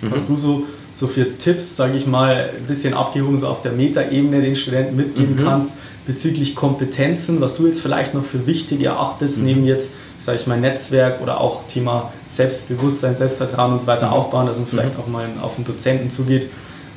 mhm. 0.00 0.10
was 0.10 0.26
du 0.26 0.36
so 0.36 0.64
so 0.94 1.08
für 1.08 1.38
Tipps, 1.38 1.76
sage 1.76 1.96
ich 1.96 2.06
mal, 2.06 2.50
ein 2.56 2.66
bisschen 2.66 2.94
abgehoben 2.94 3.38
so 3.38 3.48
auf 3.48 3.62
der 3.62 3.72
Metaebene 3.72 4.42
den 4.42 4.54
Studenten 4.54 4.96
mitgeben 4.96 5.36
mhm. 5.36 5.44
kannst 5.44 5.78
bezüglich 6.06 6.54
Kompetenzen, 6.54 7.40
was 7.40 7.56
du 7.56 7.66
jetzt 7.66 7.80
vielleicht 7.80 8.12
noch 8.14 8.24
für 8.24 8.46
wichtig 8.46 8.82
erachtest, 8.82 9.38
mhm. 9.38 9.44
neben 9.44 9.64
jetzt, 9.64 9.92
sage 10.18 10.38
ich 10.38 10.46
mal, 10.46 10.58
Netzwerk 10.60 11.20
oder 11.22 11.40
auch 11.40 11.66
Thema 11.66 12.12
Selbstbewusstsein, 12.26 13.16
Selbstvertrauen 13.16 13.72
und 13.72 13.80
so 13.80 13.86
weiter 13.86 14.08
mhm. 14.08 14.12
aufbauen, 14.12 14.46
dass 14.46 14.58
man 14.58 14.66
vielleicht 14.66 14.94
mhm. 14.94 15.00
auch 15.00 15.06
mal 15.06 15.26
auf 15.40 15.56
einen 15.56 15.64
Dozenten 15.64 16.10
zugeht. 16.10 16.50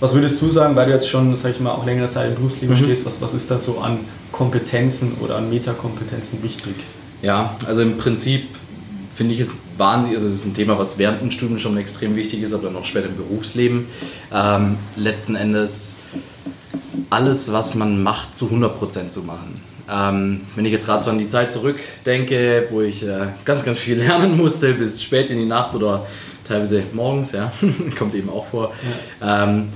Was 0.05 0.13
würdest 0.13 0.39
du 0.39 0.51
sagen, 0.51 0.75
weil 0.75 0.85
du 0.85 0.91
jetzt 0.91 1.09
schon, 1.09 1.35
sag 1.35 1.53
ich 1.53 1.59
mal, 1.59 1.71
auch 1.71 1.83
längere 1.83 2.09
Zeit 2.09 2.27
im 2.27 2.35
Berufsleben 2.35 2.75
mhm. 2.75 2.83
stehst, 2.83 3.07
was, 3.07 3.21
was 3.21 3.33
ist 3.33 3.49
da 3.49 3.57
so 3.57 3.79
an 3.79 4.01
Kompetenzen 4.31 5.13
oder 5.19 5.37
an 5.37 5.49
Metakompetenzen 5.49 6.43
wichtig? 6.43 6.75
Ja, 7.23 7.55
also 7.65 7.81
im 7.81 7.97
Prinzip 7.97 8.43
finde 9.15 9.33
ich 9.33 9.39
es 9.39 9.57
wahnsinnig, 9.79 10.17
also 10.17 10.27
es 10.27 10.35
ist 10.35 10.45
ein 10.45 10.53
Thema, 10.53 10.77
was 10.77 10.99
während 10.99 11.21
dem 11.21 11.31
Studium 11.31 11.57
schon 11.57 11.75
extrem 11.77 12.15
wichtig 12.15 12.43
ist, 12.43 12.53
aber 12.53 12.65
dann 12.65 12.75
auch 12.75 12.85
später 12.85 13.07
im 13.07 13.15
Berufsleben. 13.15 13.87
Ähm, 14.31 14.77
letzten 14.95 15.35
Endes 15.35 15.95
alles, 17.09 17.51
was 17.51 17.73
man 17.73 18.03
macht, 18.03 18.37
zu 18.37 18.45
100% 18.49 19.09
zu 19.09 19.23
machen. 19.23 19.59
Ähm, 19.89 20.41
wenn 20.55 20.65
ich 20.65 20.71
jetzt 20.71 20.85
gerade 20.85 21.03
so 21.03 21.09
an 21.09 21.17
die 21.17 21.29
Zeit 21.29 21.51
zurückdenke, 21.51 22.67
wo 22.69 22.81
ich 22.81 23.01
äh, 23.01 23.29
ganz, 23.43 23.65
ganz 23.65 23.79
viel 23.79 23.97
lernen 24.03 24.37
musste, 24.37 24.71
bis 24.75 25.01
spät 25.01 25.31
in 25.31 25.39
die 25.39 25.47
Nacht 25.47 25.73
oder 25.73 26.05
teilweise 26.43 26.83
morgens, 26.93 27.31
ja, 27.31 27.51
kommt 27.97 28.13
eben 28.13 28.29
auch 28.29 28.45
vor. 28.45 28.71
Ja. 29.19 29.45
Ähm, 29.45 29.69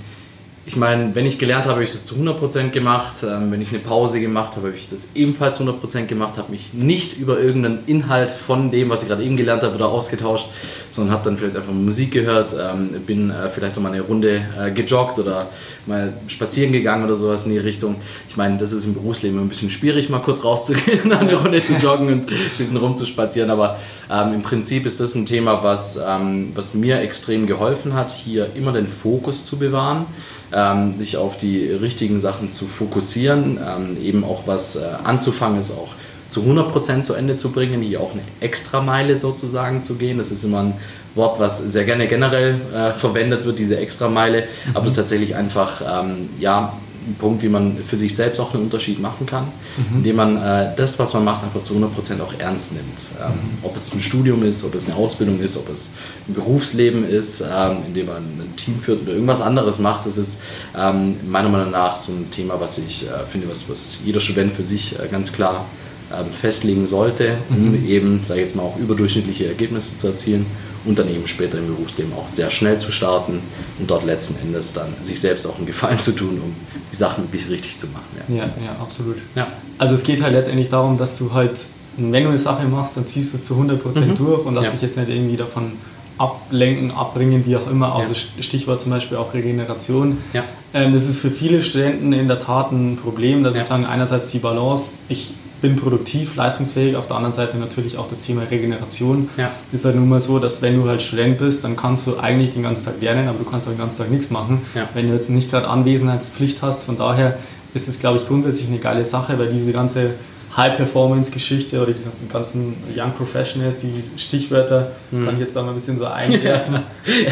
ich 0.70 0.76
meine, 0.76 1.16
wenn 1.16 1.26
ich 1.26 1.40
gelernt 1.40 1.64
habe, 1.64 1.74
habe 1.74 1.84
ich 1.84 1.90
das 1.90 2.06
zu 2.06 2.14
100% 2.14 2.70
gemacht. 2.70 3.24
Ähm, 3.24 3.52
wenn 3.52 3.60
ich 3.60 3.70
eine 3.70 3.80
Pause 3.80 4.22
gemacht 4.22 4.56
habe, 4.56 4.68
habe 4.68 4.78
ich 4.78 4.88
das 4.88 5.10
ebenfalls 5.16 5.58
zu 5.58 5.64
100% 5.64 6.06
gemacht, 6.06 6.38
habe 6.38 6.52
mich 6.52 6.76
nicht 6.76 7.18
über 7.18 7.40
irgendeinen 7.40 7.80
Inhalt 7.88 8.30
von 8.30 8.70
dem, 8.70 8.92
was 8.92 9.02
ich 9.02 9.08
gerade 9.08 9.24
eben 9.24 9.36
gelernt 9.36 9.64
habe, 9.64 9.74
wieder 9.74 9.88
ausgetauscht, 9.88 10.46
sondern 10.92 11.16
habe 11.16 11.26
dann 11.26 11.40
vielleicht 11.40 11.58
einfach 11.58 11.74
Musik 11.74 12.12
gehört, 12.12 12.54
ähm, 12.54 13.02
bin 13.04 13.32
äh, 13.32 13.50
vielleicht 13.50 13.78
noch 13.78 13.82
mal 13.82 13.92
eine 13.92 14.02
Runde 14.02 14.44
äh, 14.60 14.70
gejoggt 14.70 15.18
oder 15.18 15.50
mal 15.88 16.14
spazieren 16.28 16.72
gegangen 16.72 17.04
oder 17.04 17.16
sowas 17.16 17.48
in 17.48 17.52
die 17.52 17.58
Richtung. 17.58 17.96
Ich 18.28 18.38
meine, 18.38 18.60
das 18.60 18.72
ist 18.72 18.86
im 18.86 18.94
Berufsleben 18.94 19.40
ein 19.40 19.50
bisschen 19.50 19.72
schwierig, 19.72 20.08
mal 20.12 20.20
kurz 20.20 20.44
rauszugehen, 20.44 21.12
eine 21.12 21.34
Runde 21.34 21.64
zu 21.64 21.74
joggen 21.78 22.10
und 22.10 22.32
ein 22.32 22.38
bisschen 22.60 22.78
rumzuspazieren, 22.78 23.50
aber 23.50 23.80
ähm, 24.12 24.36
im 24.36 24.44
Prinzip 24.44 24.86
ist 24.86 25.00
das 25.00 25.16
ein 25.16 25.26
Thema, 25.26 25.64
was, 25.64 26.00
ähm, 26.08 26.52
was 26.54 26.76
mir 26.76 27.00
extrem 27.00 27.48
geholfen 27.48 27.96
hat, 27.96 28.12
hier 28.12 28.52
immer 28.54 28.72
den 28.72 28.88
Fokus 28.88 29.48
zu 29.48 29.58
bewahren 29.58 30.06
ähm, 30.54 30.94
sich 30.94 31.18
auf 31.18 31.38
die 31.38 31.70
richtigen 31.70 32.20
Sachen 32.20 32.52
zu 32.52 32.66
fokussieren, 32.66 33.58
ähm, 33.58 33.98
eben 34.02 34.24
auch 34.24 34.48
was 34.48 34.76
äh, 34.76 34.86
anzufangen 35.04 35.60
ist, 35.60 35.72
auch 35.72 35.90
zu 36.30 36.42
100% 36.42 37.02
zu 37.02 37.14
Ende 37.14 37.38
zu 37.38 37.52
bringen, 37.52 37.82
hier 37.82 38.02
auch 38.02 38.14
eine 38.14 38.22
Extrameile 38.40 39.18
sozusagen 39.18 39.84
zu 39.84 39.96
gehen. 39.96 40.20
Das 40.20 40.32
ist 40.32 40.44
immer 40.44 40.60
ein 40.60 40.74
Wort, 41.16 41.40
was 41.40 41.58
sehr 41.60 41.86
gerne 41.86 42.08
generell 42.08 42.62
äh, 42.74 42.94
verwendet 42.94 43.46
wird, 43.46 43.58
diese 43.60 43.78
Extrameile, 43.78 44.42
mhm. 44.42 44.76
aber 44.76 44.86
es 44.86 44.92
ist 44.92 44.98
tatsächlich 44.98 45.36
einfach, 45.36 45.82
ähm, 45.82 46.30
ja, 46.40 46.74
Punkt, 47.16 47.44
wie 47.44 47.50
man 47.50 47.84
für 47.84 47.98
sich 47.98 48.16
selbst 48.16 48.40
auch 48.40 48.54
einen 48.54 48.64
Unterschied 48.64 49.00
machen 49.00 49.26
kann, 49.26 49.46
mhm. 49.78 49.98
indem 49.98 50.16
man 50.16 50.38
äh, 50.38 50.76
das, 50.76 51.00
was 51.00 51.14
man 51.14 51.24
macht, 51.24 51.44
einfach 51.44 51.64
zu 51.64 51.74
100% 51.74 52.22
auch 52.22 52.34
ernst 52.38 52.74
nimmt. 52.74 53.00
Ähm, 53.20 53.34
mhm. 53.34 53.58
Ob 53.64 53.76
es 53.76 53.94
ein 53.94 54.02
Studium 54.02 54.44
ist, 54.44 54.64
ob 54.64 54.76
es 54.76 54.88
eine 54.88 54.96
Ausbildung 54.96 55.40
ist, 55.40 55.58
ob 55.58 55.70
es 55.70 55.92
ein 56.28 56.34
Berufsleben 56.34 57.08
ist, 57.08 57.42
ähm, 57.42 57.78
indem 57.88 58.08
man 58.08 58.18
ein 58.18 58.54
Team 58.56 58.80
führt 58.80 59.04
oder 59.04 59.14
irgendwas 59.14 59.42
anderes 59.42 59.80
macht, 59.80 60.06
das 60.06 60.18
ist 60.18 60.42
ähm, 60.78 61.18
meiner 61.30 61.50
Meinung 61.50 61.72
nach 61.72 61.96
so 61.96 62.12
ein 62.12 62.30
Thema, 62.32 62.60
was 62.60 62.78
ich 62.78 63.08
äh, 63.08 63.26
finde, 63.32 63.50
was, 63.50 63.70
was 63.70 64.02
jeder 64.04 64.20
Student 64.20 64.54
für 64.54 64.64
sich 64.64 65.00
äh, 65.00 65.08
ganz 65.08 65.34
klar 65.34 65.66
ähm, 66.12 66.34
festlegen 66.34 66.88
sollte, 66.88 67.38
um 67.50 67.72
mhm. 67.72 67.88
eben, 67.88 68.24
sage 68.24 68.40
ich 68.42 68.46
jetzt 68.46 68.56
mal, 68.56 68.64
auch 68.64 68.78
überdurchschnittliche 68.78 69.48
Ergebnisse 69.48 69.98
zu 69.98 70.08
erzielen 70.08 70.46
und 70.86 70.98
dann 70.98 71.10
eben 71.10 71.28
später 71.28 71.58
im 71.58 71.68
Berufsleben 71.68 72.14
auch 72.14 72.28
sehr 72.28 72.50
schnell 72.50 72.78
zu 72.78 72.92
starten 72.92 73.42
und 73.80 73.90
dort 73.90 74.06
letzten 74.06 74.40
Endes 74.42 74.74
dann 74.74 74.94
sich 75.02 75.20
selbst 75.20 75.46
auch 75.46 75.58
einen 75.58 75.66
Gefallen 75.66 76.00
zu 76.00 76.14
tun, 76.14 76.42
um 76.44 76.56
die 76.92 76.96
Sachen 76.96 77.26
wirklich 77.26 77.50
richtig 77.50 77.78
zu 77.78 77.88
machen. 77.88 78.06
Ja, 78.30 78.36
ja, 78.36 78.44
ja 78.64 78.72
absolut. 78.82 79.18
Ja. 79.36 79.48
Also 79.78 79.94
es 79.94 80.04
geht 80.04 80.22
halt 80.22 80.34
letztendlich 80.34 80.70
darum, 80.70 80.98
dass 80.98 81.18
du 81.18 81.34
halt, 81.34 81.66
wenn 81.98 82.24
du 82.24 82.30
eine 82.30 82.38
Sache 82.38 82.66
machst, 82.68 82.98
dann 82.98 83.06
ziehst 83.06 83.34
du 83.34 83.38
es 83.38 83.46
zu 83.46 83.56
100% 83.56 84.00
mhm. 84.00 84.16
durch 84.16 84.46
und 84.46 84.56
lass 84.56 84.66
ja. 84.66 84.72
dich 84.72 84.82
jetzt 84.82 84.98
nicht 84.98 85.10
irgendwie 85.10 85.38
davon 85.38 85.74
ablenken, 86.18 86.92
abbringen, 86.92 87.46
wie 87.46 87.56
auch 87.56 87.70
immer. 87.70 87.96
Also 87.96 88.14
ja. 88.14 88.44
Stichwort 88.44 88.82
zum 88.82 88.92
Beispiel 88.92 89.18
auch 89.18 89.34
Regeneration. 89.34 90.18
Ja. 90.34 90.44
Ähm, 90.74 90.94
das 90.94 91.08
ist 91.08 91.18
für 91.18 91.32
viele 91.32 91.64
Studenten 91.64 92.14
in 92.14 92.28
der 92.28 92.40
Tat 92.40 92.72
ein 92.72 92.98
Problem, 92.98 93.44
dass 93.44 93.56
sie 93.56 93.62
sagen, 93.62 93.86
einerseits 93.86 94.30
die 94.32 94.40
Balance, 94.40 94.96
ich 95.08 95.34
bin 95.62 95.76
produktiv, 95.76 96.36
leistungsfähig. 96.36 96.96
Auf 96.96 97.08
der 97.08 97.18
anderen 97.18 97.34
Seite 97.34 97.58
natürlich 97.58 97.98
auch 97.98 98.08
das 98.08 98.22
Thema 98.22 98.44
Regeneration. 98.44 99.30
Ja. 99.38 99.52
Ist 99.72 99.86
halt 99.86 99.96
nun 99.96 100.10
mal 100.10 100.20
so, 100.20 100.40
dass 100.40 100.62
wenn 100.62 100.82
du 100.82 100.88
halt 100.88 101.02
Student 101.02 101.38
bist, 101.38 101.64
dann 101.64 101.76
kannst 101.76 102.08
du 102.08 102.18
eigentlich 102.18 102.52
den 102.52 102.64
ganzen 102.64 102.86
Tag 102.86 103.02
lernen, 103.02 103.28
aber 103.28 103.40
du 103.40 103.46
kannst 103.46 103.68
auch 103.68 103.72
den 103.72 103.80
ganzen 103.80 104.00
Tag 104.00 104.12
nichts 104.12 104.30
machen, 104.30 104.62
ja. 104.76 104.88
wenn 104.94 105.08
du 105.08 105.14
jetzt 105.14 105.30
nicht 105.30 105.50
gerade 105.50 105.68
Anwesenheitspflicht 105.68 106.62
hast. 106.62 106.86
Von 106.86 106.98
daher 106.98 107.38
ist 107.74 107.88
es, 107.88 108.00
glaube 108.00 108.18
ich, 108.18 108.28
grundsätzlich 108.28 108.68
eine 108.68 108.80
geile 108.80 109.06
Sache, 109.06 109.38
weil 109.38 109.50
diese 109.50 109.72
ganze 109.72 110.12
High-Performance-Geschichte 110.56 111.82
oder 111.82 111.94
die 111.94 112.02
ganzen 112.32 112.76
Young 112.96 113.14
Professionals, 113.14 113.82
die 113.82 114.04
Stichwörter 114.18 114.92
hm. 115.12 115.26
kann 115.26 115.36
ich 115.36 115.42
jetzt 115.42 115.58
auch 115.58 115.64
mal 115.64 115.70
ein 115.70 115.76
bisschen 115.76 116.00
so 116.00 116.06
einwerfen. 116.08 116.80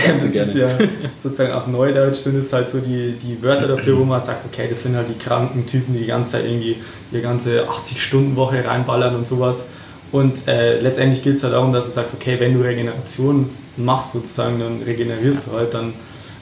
Das 0.06 0.24
ist 0.24 0.56
ja 0.56 0.70
sozusagen 1.18 1.52
auf 1.54 1.68
Neudeutsch 1.68 2.18
sind 2.18 2.38
es 2.38 2.54
halt 2.54 2.70
so 2.70 2.80
die, 2.80 3.14
die 3.14 3.42
Wörter 3.42 3.68
dafür, 3.68 3.98
wo 3.98 4.04
man 4.04 4.24
sagt, 4.24 4.46
okay, 4.46 4.68
das 4.70 4.84
sind 4.84 4.96
halt 4.96 5.10
die 5.10 5.18
kranken 5.18 5.66
Typen, 5.66 5.94
die 5.94 6.02
die 6.02 6.06
ganze 6.06 6.34
Zeit 6.34 6.46
irgendwie 6.46 6.78
ihre 7.12 7.22
ganze 7.22 7.68
80-Stunden-Woche 7.68 8.66
reinballern 8.66 9.16
und 9.16 9.26
sowas. 9.26 9.66
Und 10.12 10.48
äh, 10.48 10.80
letztendlich 10.80 11.22
geht 11.22 11.36
es 11.36 11.44
halt 11.44 11.54
darum, 11.54 11.74
dass 11.74 11.86
du 11.86 11.92
sagst, 11.92 12.14
okay, 12.14 12.40
wenn 12.40 12.54
du 12.54 12.62
Regeneration 12.62 13.50
machst 13.76 14.14
sozusagen, 14.14 14.60
dann 14.60 14.82
regenerierst 14.84 15.48
du 15.48 15.52
halt, 15.54 15.74
dann 15.74 15.94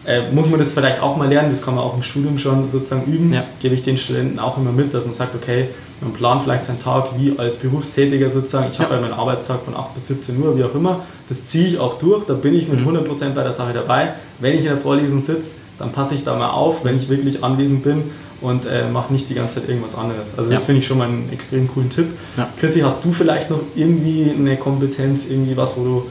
äh, 0.06 0.32
muss 0.32 0.50
man 0.50 0.60
das 0.60 0.74
vielleicht 0.74 1.02
auch 1.02 1.18
mal 1.18 1.28
lernen, 1.28 1.50
das 1.50 1.62
kann 1.62 1.76
man 1.76 1.84
auch 1.84 1.96
im 1.96 2.04
Studium 2.04 2.38
schon 2.38 2.70
sozusagen 2.70 3.06
üben, 3.06 3.34
ja. 3.34 3.44
gebe 3.60 3.74
ich 3.74 3.84
den 3.84 3.98
Studenten 3.98 4.39
auch 4.39 4.58
immer 4.58 4.72
mit, 4.72 4.94
dass 4.94 5.06
man 5.06 5.15
sagt, 5.15 5.36
okay, 5.36 5.70
man 6.02 6.13
plant 6.13 6.44
vielleicht 6.44 6.65
seinen 6.65 6.80
Tag 6.80 7.18
wie 7.18 7.38
als 7.38 7.58
Berufstätiger 7.58 8.30
sozusagen, 8.30 8.70
ich 8.70 8.78
ja. 8.78 8.86
habe 8.86 8.96
ja 8.96 9.02
meinen 9.02 9.13
Arbeitstag 9.13 9.63
von 9.63 9.76
8 9.76 9.94
bis 9.96 10.08
17 10.08 10.41
Uhr, 10.41 10.58
wie 10.58 10.63
auch 10.63 10.76
immer, 10.76 11.02
das 11.28 11.48
ziehe 11.48 11.68
ich 11.68 11.80
auch 11.80 11.98
durch, 11.98 12.26
da 12.26 12.34
bin 12.34 12.54
ich 12.54 12.68
mit 12.68 12.80
100% 12.80 12.86
mhm. 12.86 13.34
bei 13.34 13.44
der 13.44 13.54
Sache 13.54 13.74
dabei. 13.74 14.13
Wenn 14.39 14.54
ich 14.54 14.62
in 14.62 14.68
der 14.68 14.78
Vorlesung 14.78 15.20
sitze, 15.20 15.56
dann 15.80 15.91
passe 15.91 16.15
ich 16.15 16.24
da 16.24 16.36
mal 16.36 16.52
auf, 16.52 16.86
wenn 16.86 16.98
ich 16.98 17.10
wirklich 17.10 17.44
anwesend 17.44 17.84
bin 17.84 18.12
und 18.41 18.65
äh, 18.65 18.88
mache 18.88 19.12
nicht 19.12 19.30
die 19.30 19.34
ganze 19.34 19.60
Zeit 19.60 19.70
irgendwas 19.70 19.96
anderes. 19.96 20.38
Also 20.38 20.52
das 20.52 20.62
ja. 20.62 20.65
finde 20.65 20.82
ich 20.82 20.88
schon 20.88 20.98
mal 20.98 21.08
einen 21.08 21.30
extrem 21.32 21.68
coolen 21.68 21.89
Tipp. 21.89 22.08
Ja. 22.38 22.48
Chrissy, 22.60 22.82
hast 22.82 23.04
du 23.04 23.12
vielleicht 23.12 23.50
noch 23.50 23.62
irgendwie 23.76 24.32
eine 24.38 24.58
Kompetenz, 24.58 25.26
irgendwie 25.28 25.58
was, 25.58 25.76
wo 25.78 25.84
du 25.84 26.04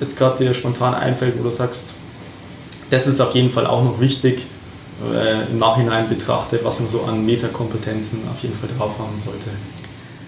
jetzt 0.00 0.16
gerade 0.16 0.42
dir 0.42 0.54
spontan 0.54 0.94
einfällt, 0.94 1.38
wo 1.38 1.42
du 1.42 1.50
sagst, 1.50 1.94
das 2.92 3.06
ist 3.06 3.20
auf 3.20 3.34
jeden 3.34 3.50
Fall 3.50 3.66
auch 3.66 3.82
noch 3.82 4.00
wichtig 4.00 4.44
äh, 5.02 5.46
im 5.46 5.58
Nachhinein 5.58 6.08
betrachtet, 6.08 6.62
was 6.62 6.78
man 6.78 6.90
so 6.90 7.02
an 7.02 7.24
Metakompetenzen 7.24 8.28
auf 8.30 8.42
jeden 8.42 8.54
Fall 8.54 8.68
drauf 8.76 8.98
haben 8.98 9.18
sollte. 9.18 9.48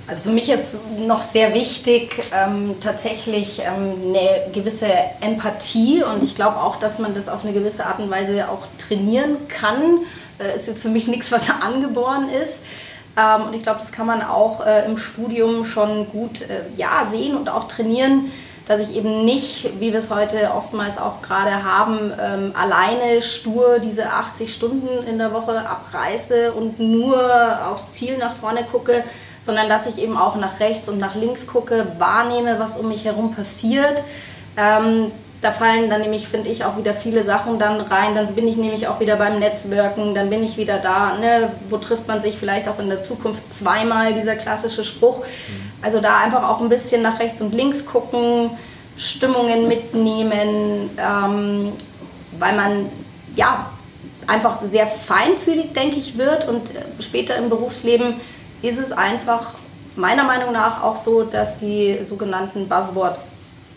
Also 0.07 0.24
für 0.24 0.31
mich 0.31 0.48
ist 0.48 0.79
noch 0.98 1.22
sehr 1.22 1.55
wichtig 1.55 2.22
ähm, 2.35 2.77
tatsächlich 2.81 3.61
ähm, 3.61 4.14
eine 4.14 4.50
gewisse 4.53 4.88
Empathie 5.20 6.03
und 6.03 6.22
ich 6.22 6.35
glaube 6.35 6.57
auch, 6.57 6.77
dass 6.77 6.98
man 6.98 7.14
das 7.14 7.29
auf 7.29 7.44
eine 7.44 7.53
gewisse 7.53 7.85
Art 7.85 7.98
und 7.98 8.11
Weise 8.11 8.48
auch 8.48 8.66
trainieren 8.79 9.48
kann. 9.48 10.00
Äh, 10.38 10.57
ist 10.57 10.66
jetzt 10.66 10.83
für 10.83 10.88
mich 10.88 11.07
nichts, 11.07 11.33
was 11.33 11.48
angeboren 11.61 12.29
ist. 12.31 12.61
Ähm, 13.16 13.48
und 13.48 13.55
ich 13.55 13.62
glaube, 13.62 13.81
das 13.81 13.92
kann 13.92 14.07
man 14.07 14.22
auch 14.22 14.64
äh, 14.64 14.87
im 14.87 14.96
Studium 14.96 15.66
schon 15.66 16.09
gut 16.09 16.40
äh, 16.40 16.62
ja, 16.79 17.09
sehen 17.11 17.37
und 17.37 17.50
auch 17.50 17.68
trainieren 17.68 18.31
dass 18.66 18.81
ich 18.81 18.96
eben 18.96 19.24
nicht, 19.24 19.79
wie 19.81 19.92
wir 19.92 19.98
es 19.98 20.11
heute 20.11 20.53
oftmals 20.55 20.96
auch 20.96 21.20
gerade 21.20 21.64
haben, 21.64 22.12
ähm, 22.18 22.53
alleine 22.59 23.20
stur 23.20 23.79
diese 23.79 24.11
80 24.11 24.55
Stunden 24.55 25.07
in 25.07 25.18
der 25.18 25.33
Woche 25.33 25.68
abreiße 25.68 26.53
und 26.53 26.79
nur 26.81 27.18
aufs 27.68 27.92
Ziel 27.92 28.16
nach 28.16 28.37
vorne 28.37 28.64
gucke, 28.64 29.05
sondern 29.44 29.68
dass 29.68 29.87
ich 29.87 29.98
eben 29.98 30.16
auch 30.16 30.37
nach 30.37 30.61
rechts 30.61 30.88
und 30.88 30.98
nach 30.98 31.14
links 31.14 31.46
gucke, 31.46 31.87
wahrnehme, 31.98 32.59
was 32.59 32.79
um 32.79 32.88
mich 32.88 33.05
herum 33.05 33.35
passiert. 33.35 34.03
Ähm, 34.57 35.11
da 35.44 35.52
fallen 35.52 35.90
dann 35.90 36.00
nämlich, 36.00 36.26
finde 36.26 36.48
ich, 36.48 36.64
auch 36.64 36.78
wieder 36.78 36.94
viele 36.94 37.22
Sachen 37.22 37.59
dann 37.59 37.78
rein. 37.83 38.14
Dann 38.14 38.35
bin 38.35 38.48
ich 38.48 38.57
nämlich 38.57 38.88
auch 38.88 38.98
wieder 38.98 39.16
beim 39.16 39.38
Netzwerken, 39.38 40.14
dann 40.14 40.30
bin 40.30 40.42
ich 40.42 40.57
wieder 40.57 40.78
da. 40.78 41.18
Ne? 41.18 41.52
Wo 41.68 41.76
trifft 41.76 42.09
man 42.09 42.22
sich 42.22 42.38
vielleicht 42.38 42.66
auch 42.66 42.78
in 42.78 42.88
der 42.88 43.02
Zukunft 43.02 43.52
zweimal, 43.52 44.14
dieser 44.14 44.37
klassische 44.37 44.85
Spruch. 44.85 45.18
Mhm. 45.18 45.72
Also 45.83 46.00
da 46.00 46.18
einfach 46.18 46.48
auch 46.48 46.62
ein 46.62 46.70
bisschen 46.70 47.02
nach 47.02 47.20
rechts 47.20 47.42
und 47.42 47.54
links 47.54 47.85
gucken, 47.85 48.52
Stimmungen 48.96 49.68
mitnehmen, 49.68 50.90
ähm, 50.96 51.72
weil 52.38 52.57
man 52.57 52.88
ja 53.37 53.70
einfach 54.26 54.62
sehr 54.62 54.87
feinfühlig, 54.87 55.74
denke 55.74 55.96
ich, 55.96 56.16
wird. 56.16 56.48
Und 56.48 56.70
äh, 56.70 57.02
später 57.02 57.37
im 57.37 57.50
Berufsleben 57.50 58.14
ist 58.62 58.78
es 58.78 58.92
einfach 58.92 59.52
meiner 59.94 60.24
Meinung 60.24 60.52
nach 60.52 60.83
auch 60.83 60.96
so, 60.96 61.22
dass 61.22 61.59
die 61.59 61.98
sogenannten 62.09 62.66
Buzzword 62.66 63.18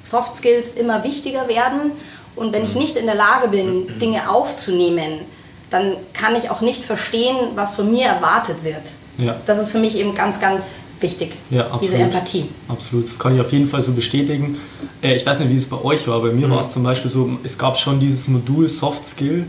Soft 0.03 0.37
Skills 0.37 0.73
immer 0.73 1.03
wichtiger 1.03 1.47
werden. 1.47 1.91
Und 2.35 2.53
wenn 2.53 2.63
ich 2.63 2.73
mhm. 2.75 2.81
nicht 2.81 2.97
in 2.97 3.05
der 3.05 3.15
Lage 3.15 3.47
bin, 3.49 3.99
Dinge 3.99 4.29
aufzunehmen, 4.29 5.21
dann 5.69 5.97
kann 6.13 6.35
ich 6.35 6.49
auch 6.49 6.61
nicht 6.61 6.83
verstehen, 6.83 7.35
was 7.55 7.73
von 7.73 7.91
mir 7.91 8.05
erwartet 8.05 8.63
wird. 8.63 8.83
Ja. 9.17 9.41
Das 9.45 9.59
ist 9.59 9.71
für 9.71 9.79
mich 9.79 9.97
eben 9.97 10.13
ganz, 10.13 10.39
ganz 10.39 10.79
wichtig, 11.01 11.35
ja, 11.49 11.65
absolut. 11.65 11.83
diese 11.83 11.95
Empathie. 11.95 12.49
Absolut, 12.67 13.07
das 13.07 13.19
kann 13.19 13.35
ich 13.35 13.41
auf 13.41 13.51
jeden 13.51 13.65
Fall 13.65 13.81
so 13.81 13.93
bestätigen. 13.93 14.57
Äh, 15.01 15.15
ich 15.15 15.25
weiß 15.25 15.39
nicht, 15.39 15.49
wie 15.49 15.57
es 15.57 15.65
bei 15.65 15.81
euch 15.81 16.07
war, 16.07 16.21
bei 16.21 16.31
mir 16.31 16.47
mhm. 16.47 16.51
war 16.51 16.59
es 16.59 16.71
zum 16.71 16.83
Beispiel 16.83 17.11
so, 17.11 17.37
es 17.43 17.57
gab 17.57 17.77
schon 17.77 17.99
dieses 17.99 18.27
Modul 18.27 18.69
Soft 18.69 19.05
Skill 19.05 19.45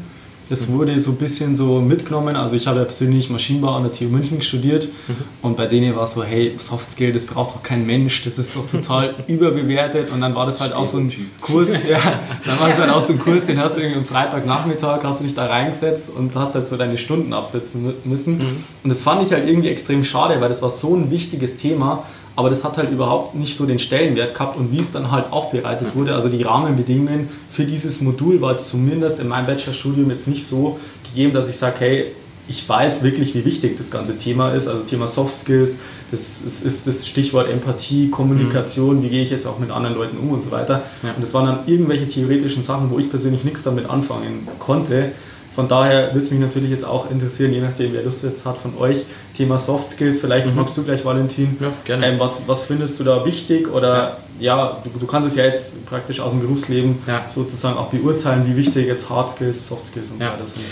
das 0.49 0.69
wurde 0.69 0.99
so 0.99 1.11
ein 1.11 1.17
bisschen 1.17 1.55
so 1.55 1.81
mitgenommen. 1.81 2.37
Also 2.37 2.57
ich 2.57 2.67
habe 2.67 2.81
ja 2.81 2.85
persönlich 2.85 3.29
Maschinenbau 3.29 3.75
an 3.75 3.83
der 3.83 3.93
TU 3.93 4.05
München 4.05 4.41
studiert 4.43 4.89
mhm. 5.07 5.15
und 5.43 5.57
bei 5.57 5.67
denen 5.67 5.95
war 5.95 6.05
es 6.05 6.13
so, 6.13 6.25
hey, 6.25 6.55
Soft 6.59 6.91
Skill, 6.91 7.13
das 7.13 7.27
braucht 7.27 7.55
doch 7.55 7.63
kein 7.63 7.87
Mensch, 7.87 8.25
das 8.25 8.39
ist 8.39 8.57
doch 8.57 8.67
total 8.67 9.15
überbewertet. 9.27 10.11
Und 10.11 10.21
dann 10.21 10.35
war 10.35 10.47
das 10.47 10.61
halt 10.61 10.73
auch 10.73 10.87
so 10.87 10.99
ein 10.99 11.13
Kurs, 11.41 11.73
ja, 11.73 11.99
dann 12.47 12.61
war 12.61 12.71
es 12.71 12.79
halt 12.79 12.91
auch 12.91 13.03
so 13.03 13.13
ein 13.13 13.19
Kurs, 13.19 13.47
den 13.47 13.59
hast 13.59 13.77
du 13.77 13.81
irgendwie 13.81 13.99
am 13.99 14.07
Freitagnachmittag, 14.07 15.05
hast 15.05 15.21
du 15.21 15.25
dich 15.25 15.35
da 15.35 15.47
reingesetzt 15.47 16.11
und 16.15 16.35
hast 16.35 16.55
halt 16.55 16.67
so 16.67 16.77
deine 16.77 16.97
Stunden 16.97 17.33
absetzen 17.33 17.95
müssen. 18.05 18.39
Mhm. 18.39 18.65
Und 18.83 18.91
das 18.91 19.03
fand 19.03 19.23
ich 19.23 19.33
halt 19.33 19.47
irgendwie 19.47 19.69
extrem 19.69 20.03
schade, 20.03 20.41
weil 20.41 20.49
das 20.49 20.63
war 20.63 20.71
so 20.71 20.95
ein 20.97 21.11
wichtiges 21.11 21.57
Thema 21.57 22.05
aber 22.39 22.51
das 22.51 22.63
hat 22.63 22.79
halt 22.79 22.93
überhaupt 22.93 23.35
nicht 23.35 23.57
so 23.57 23.67
den 23.67 23.81
Stellenwert 23.81 24.33
gehabt 24.33 24.57
und 24.57 24.71
wie 24.71 24.79
es 24.79 24.93
dann 24.93 25.11
halt 25.11 25.33
aufbereitet 25.33 25.97
wurde, 25.97 26.15
also 26.15 26.29
die 26.29 26.45
Rahmenbedingungen 26.45 27.31
für 27.51 27.65
dieses 27.65 28.01
Modul 28.01 28.41
war 28.41 28.55
es 28.55 28.69
zumindest 28.69 29.19
in 29.19 29.27
meinem 29.27 29.47
Bachelorstudium 29.47 30.09
jetzt 30.09 30.29
nicht 30.29 30.47
so 30.47 30.79
gegeben, 31.03 31.33
dass 31.33 31.49
ich 31.49 31.57
sage, 31.57 31.75
hey, 31.81 32.07
ich 32.47 32.67
weiß 32.69 33.03
wirklich, 33.03 33.35
wie 33.35 33.45
wichtig 33.45 33.77
das 33.77 33.91
ganze 33.91 34.17
Thema 34.19 34.53
ist, 34.53 34.69
also 34.69 34.85
Thema 34.85 35.09
Soft 35.09 35.37
Skills, 35.37 35.79
das 36.13 36.41
ist, 36.41 36.65
ist 36.65 36.87
das 36.87 37.09
Stichwort 37.09 37.51
Empathie, 37.51 38.09
Kommunikation, 38.09 38.99
mhm. 38.99 39.03
wie 39.03 39.09
gehe 39.09 39.23
ich 39.25 39.31
jetzt 39.31 39.45
auch 39.45 39.59
mit 39.59 39.73
anderen 39.73 39.97
Leuten 39.97 40.17
um 40.17 40.31
und 40.31 40.45
so 40.45 40.53
weiter. 40.53 40.85
Ja. 41.03 41.15
Und 41.15 41.21
das 41.21 41.35
waren 41.35 41.47
dann 41.47 41.59
irgendwelche 41.67 42.07
theoretischen 42.07 42.63
Sachen, 42.63 42.89
wo 42.93 43.01
ich 43.01 43.11
persönlich 43.11 43.43
nichts 43.43 43.65
damit 43.65 43.91
anfangen 43.91 44.47
konnte. 44.61 45.11
Von 45.59 45.67
daher 45.67 46.15
würde 46.15 46.21
es 46.21 46.31
mich 46.31 46.39
natürlich 46.39 46.71
jetzt 46.71 46.85
auch 46.85 47.11
interessieren, 47.11 47.53
je 47.53 47.61
nachdem, 47.61 47.93
wer 47.93 48.05
Lust 48.05 48.23
jetzt 48.23 48.47
hat 48.47 48.57
von 48.59 48.79
euch, 48.79 49.05
Thema 49.37 49.59
Soft 49.59 49.91
Skills. 49.91 50.21
Vielleicht 50.21 50.47
mhm. 50.47 50.55
magst 50.55 50.77
du 50.77 50.85
gleich, 50.85 51.05
Valentin. 51.05 51.57
Ja, 51.61 51.73
gerne. 51.85 52.07
Ähm, 52.07 52.21
was, 52.21 52.47
was 52.47 52.63
findest 52.63 53.01
du 53.01 53.03
da 53.03 53.27
wichtig? 53.27 53.67
Oder 53.67 54.19
ja, 54.39 54.57
ja 54.57 54.83
du, 54.85 55.01
du, 55.01 55.07
kannst 55.09 55.31
es 55.31 55.35
ja 55.35 55.43
jetzt 55.43 55.85
praktisch 55.85 56.21
aus 56.21 56.31
dem 56.31 56.43
Berufsleben 56.43 57.01
ja. 57.09 57.25
sozusagen 57.27 57.77
auch 57.77 57.89
beurteilen, 57.89 58.47
wie 58.47 58.57
wichtig 58.57 58.87
jetzt 58.87 59.11
Hard 59.11 59.31
Skills, 59.31 59.67
Soft 59.67 59.89
Skills 59.89 60.13
und 60.13 60.21
so 60.21 60.27
weiter 60.27 60.47
sind. 60.47 60.65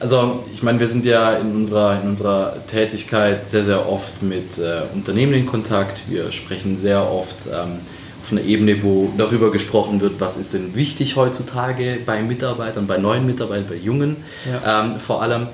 Also 0.00 0.42
ich 0.52 0.64
meine, 0.64 0.80
wir 0.80 0.88
sind 0.88 1.04
ja 1.04 1.34
in 1.34 1.54
unserer, 1.54 2.02
in 2.02 2.08
unserer 2.08 2.66
Tätigkeit 2.66 3.48
sehr, 3.48 3.62
sehr 3.62 3.88
oft 3.88 4.24
mit 4.24 4.58
äh, 4.58 4.82
Unternehmen 4.92 5.34
in 5.34 5.46
Kontakt. 5.46 6.02
Wir 6.08 6.32
sprechen 6.32 6.76
sehr 6.76 7.08
oft 7.08 7.46
ähm, 7.46 7.78
auf 8.22 8.30
einer 8.30 8.42
Ebene, 8.42 8.82
wo 8.82 9.12
darüber 9.18 9.50
gesprochen 9.50 10.00
wird, 10.00 10.20
was 10.20 10.36
ist 10.36 10.54
denn 10.54 10.74
wichtig 10.74 11.16
heutzutage 11.16 11.98
bei 12.06 12.22
Mitarbeitern, 12.22 12.86
bei 12.86 12.98
neuen 12.98 13.26
Mitarbeitern, 13.26 13.66
bei 13.68 13.76
Jungen 13.76 14.16
ja. 14.48 14.84
ähm, 14.84 15.00
vor 15.00 15.22
allem. 15.22 15.48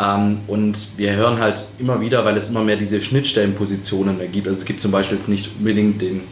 Ähm, 0.00 0.38
und 0.46 0.88
wir 0.96 1.12
hören 1.14 1.40
halt 1.40 1.66
immer 1.78 2.00
wieder, 2.00 2.24
weil 2.24 2.36
es 2.36 2.48
immer 2.48 2.62
mehr 2.62 2.76
diese 2.76 3.00
Schnittstellenpositionen 3.00 4.18
mehr 4.18 4.28
gibt. 4.28 4.46
Also 4.46 4.60
es 4.60 4.64
gibt 4.64 4.80
zum 4.80 4.92
Beispiel 4.92 5.18
jetzt 5.18 5.28
nicht 5.28 5.50
unbedingt 5.58 6.00
den 6.00 6.22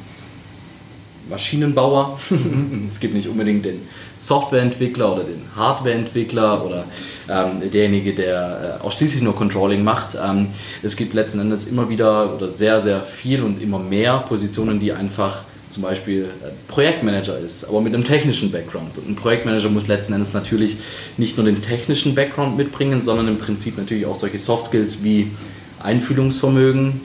Maschinenbauer, 1.29 2.19
es 2.89 3.01
gibt 3.01 3.15
nicht 3.15 3.29
unbedingt 3.29 3.65
den 3.65 3.83
Softwareentwickler 4.17 5.13
oder 5.13 5.25
den 5.25 5.43
Hardwareentwickler 5.57 6.65
oder 6.65 6.85
ähm, 7.29 7.71
derjenige, 7.71 8.15
der 8.15 8.79
äh, 8.81 8.85
ausschließlich 8.85 9.23
nur 9.23 9.35
Controlling 9.35 9.83
macht. 9.83 10.17
Ähm, 10.23 10.49
es 10.83 10.97
gibt 10.97 11.15
letzten 11.15 11.41
Endes 11.41 11.69
immer 11.69 11.89
wieder 11.89 12.35
oder 12.35 12.49
sehr, 12.49 12.81
sehr 12.81 13.01
viel 13.01 13.43
und 13.43 13.63
immer 13.63 13.79
mehr 13.79 14.19
Positionen, 14.19 14.81
die 14.81 14.93
einfach 14.93 15.45
zum 15.71 15.83
Beispiel 15.83 16.29
Projektmanager 16.69 17.39
ist, 17.39 17.65
aber 17.65 17.81
mit 17.81 17.95
einem 17.95 18.05
technischen 18.05 18.51
Background. 18.51 18.99
Und 18.99 19.09
ein 19.09 19.17
Projektmanager 19.17 19.69
muss 19.69 19.87
letzten 19.87 20.13
Endes 20.13 20.35
natürlich 20.35 20.77
nicht 21.17 21.37
nur 21.37 21.47
den 21.47 21.63
technischen 21.63 22.15
Background 22.15 22.57
mitbringen, 22.57 23.01
sondern 23.01 23.29
im 23.29 23.39
Prinzip 23.39 23.79
natürlich 23.79 24.07
auch 24.07 24.17
solche 24.17 24.39
Soft 24.39 24.67
Skills 24.67 25.03
wie 25.03 25.31
Einfühlungsvermögen, 25.81 27.01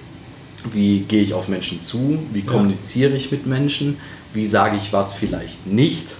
wie 0.71 0.99
gehe 1.01 1.21
ich 1.21 1.33
auf 1.33 1.47
Menschen 1.47 1.81
zu, 1.81 2.19
wie 2.33 2.41
kommuniziere 2.41 3.15
ich 3.15 3.31
mit 3.31 3.45
Menschen, 3.45 3.97
wie 4.33 4.45
sage 4.45 4.77
ich 4.77 4.91
was 4.91 5.13
vielleicht 5.13 5.67
nicht. 5.67 6.15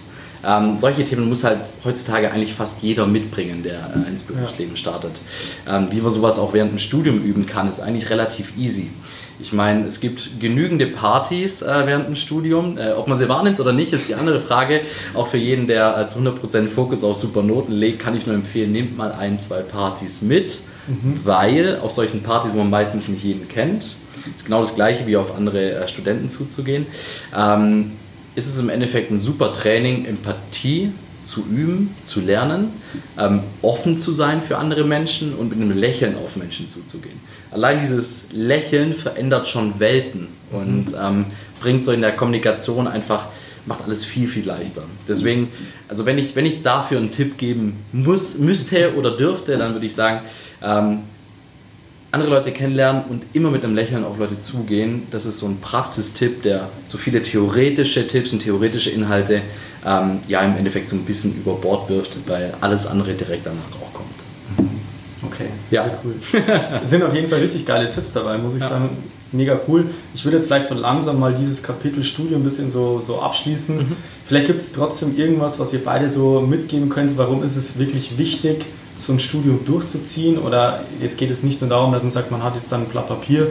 Ähm, 0.46 0.78
solche 0.78 1.04
Themen 1.04 1.28
muss 1.28 1.44
halt 1.44 1.62
heutzutage 1.84 2.32
eigentlich 2.32 2.54
fast 2.54 2.84
jeder 2.84 3.08
mitbringen, 3.08 3.64
der 3.64 3.92
äh, 3.96 4.10
ins 4.10 4.24
Berufsleben 4.24 4.78
startet. 4.78 5.20
Ähm, 5.68 5.88
wie 5.90 6.00
man 6.00 6.12
sowas 6.12 6.38
auch 6.38 6.54
während 6.54 6.72
dem 6.72 6.80
Studium 6.80 7.24
üben 7.24 7.48
kann, 7.48 7.68
ist 7.68 7.80
eigentlich 7.80 8.10
relativ 8.12 8.56
easy. 8.56 8.90
Ich 9.40 9.52
meine, 9.52 9.86
es 9.86 10.00
gibt 10.00 10.40
genügende 10.40 10.88
Partys 10.88 11.62
äh, 11.62 11.84
während 11.86 12.08
dem 12.08 12.16
Studium. 12.16 12.78
Äh, 12.78 12.94
ob 12.94 13.08
man 13.08 13.18
sie 13.18 13.28
wahrnimmt 13.28 13.60
oder 13.60 13.74
nicht, 13.74 13.92
ist 13.92 14.08
die 14.08 14.16
andere 14.16 14.40
Frage. 14.40 14.82
Auch 15.14 15.28
für 15.28 15.38
jeden, 15.38 15.68
der 15.68 15.98
äh, 15.98 16.08
zu 16.08 16.20
100% 16.20 16.70
Fokus 16.70 17.04
auf 17.04 17.18
super 17.18 17.44
Noten 17.44 17.74
legt, 17.74 18.00
kann 18.00 18.16
ich 18.16 18.26
nur 18.26 18.36
empfehlen, 18.36 18.72
nehmt 18.72 18.98
mal 18.98 19.12
ein, 19.12 19.38
zwei 19.38 19.62
Partys 19.62 20.22
mit, 20.22 20.60
mhm. 20.88 21.20
weil 21.24 21.80
auf 21.82 21.92
solchen 21.92 22.24
Partys, 22.24 22.52
wo 22.54 22.60
man 22.60 22.70
meistens 22.70 23.10
nicht 23.10 23.24
jeden 23.24 23.48
kennt, 23.50 23.98
ist 24.34 24.46
genau 24.46 24.62
das 24.62 24.76
gleiche 24.76 25.06
wie 25.06 25.18
auf 25.18 25.36
andere 25.36 25.74
äh, 25.74 25.88
Studenten 25.88 26.30
zuzugehen, 26.30 26.86
ähm, 27.36 27.92
ist 28.36 28.48
es 28.48 28.60
im 28.60 28.70
Endeffekt 28.70 29.12
ein 29.12 29.20
super 29.20 29.54
Training, 29.54 30.06
Empathie 30.06 30.92
zu 31.26 31.46
üben, 31.46 31.96
zu 32.04 32.22
lernen, 32.22 32.74
ähm, 33.18 33.42
offen 33.62 33.98
zu 33.98 34.12
sein 34.12 34.42
für 34.42 34.58
andere 34.58 34.84
Menschen 34.84 35.34
und 35.34 35.50
mit 35.50 35.60
einem 35.60 35.78
Lächeln 35.78 36.16
auf 36.16 36.36
Menschen 36.36 36.70
zuzugehen. 36.70 37.20
Allein 37.52 37.82
dieses 37.82 38.28
Lächeln 38.32 38.94
verändert 38.94 39.48
schon 39.48 39.80
Welten 39.80 40.28
und 40.52 40.92
mhm. 40.92 40.98
ähm, 41.02 41.26
bringt 41.62 41.86
so 41.86 41.92
in 41.92 42.02
der 42.02 42.16
Kommunikation 42.16 42.88
einfach, 42.88 43.28
macht 43.66 43.84
alles 43.84 44.06
viel, 44.06 44.28
viel 44.28 44.46
leichter. 44.46 44.84
Deswegen, 45.08 45.50
also 45.88 46.06
wenn 46.06 46.18
ich, 46.18 46.36
wenn 46.36 46.46
ich 46.46 46.62
dafür 46.64 47.00
einen 47.00 47.12
Tipp 47.12 47.38
geben 47.38 47.78
muss, 47.92 48.38
müsste 48.38 48.96
oder 48.96 49.12
dürfte, 49.18 49.58
dann 49.58 49.74
würde 49.74 49.86
ich 49.86 49.96
sagen, 49.96 50.22
ähm, 50.62 51.00
andere 52.16 52.30
Leute 52.30 52.52
kennenlernen 52.52 53.04
und 53.10 53.24
immer 53.34 53.52
mit 53.52 53.66
einem 53.66 53.76
Lächeln 53.76 54.06
auf 54.06 54.18
Leute 54.18 54.40
zugehen. 54.40 55.04
Das 55.12 55.26
ist 55.26 55.40
so 55.40 55.48
ein 55.48 55.60
Praxistipp, 55.60 56.44
der 56.44 56.70
so 56.88 56.98
viele 56.98 57.22
theoretische 57.22 58.08
Tipps 58.08 58.32
und 58.32 58.40
theoretische 58.40 58.90
Inhalte 58.90 59.42
ähm, 59.86 60.20
ja 60.28 60.42
im 60.42 60.58
Endeffekt 60.58 60.90
so 60.90 60.96
ein 60.96 61.06
bisschen 61.06 61.36
über 61.36 61.54
Bord 61.54 61.90
wirft, 61.90 62.18
weil 62.28 62.54
alles 62.62 62.88
andere 62.88 63.14
direkt 63.14 63.46
danach 63.46 63.60
auch 63.82 63.94
kommt. 63.94 64.10
Okay, 65.24 65.46
sehr, 65.60 65.82
ja. 65.82 65.90
sehr 65.90 66.00
cool. 66.04 66.16
Es 66.84 66.90
sind 66.90 67.04
auf 67.04 67.14
jeden 67.14 67.30
Fall 67.30 67.40
richtig 67.40 67.66
geile 67.66 67.90
Tipps 67.90 68.14
dabei, 68.14 68.38
muss 68.38 68.56
ich 68.56 68.62
ja. 68.62 68.70
sagen. 68.70 68.90
Mega 69.32 69.60
cool. 69.68 69.88
Ich 70.14 70.24
würde 70.24 70.38
jetzt 70.38 70.46
vielleicht 70.46 70.68
so 70.68 70.76
langsam 70.76 71.20
mal 71.20 71.34
dieses 71.34 71.62
Kapitel 71.62 72.04
Studium 72.04 72.42
ein 72.42 72.44
bisschen 72.44 72.70
so, 72.70 73.02
so 73.06 73.20
abschließen. 73.22 73.78
Mhm. 73.78 73.96
Vielleicht 74.26 74.48
gibt 74.48 74.62
es 74.62 74.72
trotzdem 74.72 75.18
irgendwas, 75.18 75.60
was 75.60 75.74
ihr 75.74 75.84
beide 75.84 76.10
so 76.10 76.42
mitgeben 76.42 76.90
könnt. 76.90 77.18
Warum 77.18 77.44
ist 77.44 77.56
es 77.56 77.78
wirklich 77.78 78.18
wichtig, 78.18 78.66
so 78.96 79.12
ein 79.12 79.20
Studium 79.20 79.66
durchzuziehen? 79.66 80.38
Oder 80.38 80.84
jetzt 81.02 81.18
geht 81.18 81.32
es 81.32 81.44
nicht 81.44 81.60
nur 81.60 81.70
darum, 81.70 81.92
dass 81.92 82.04
man 82.04 82.12
sagt, 82.12 82.32
man 82.32 82.44
hat 82.44 82.56
jetzt 82.56 82.72
dann 82.72 82.84
ein 82.84 82.88
Blatt 82.88 83.08
Papier, 83.08 83.48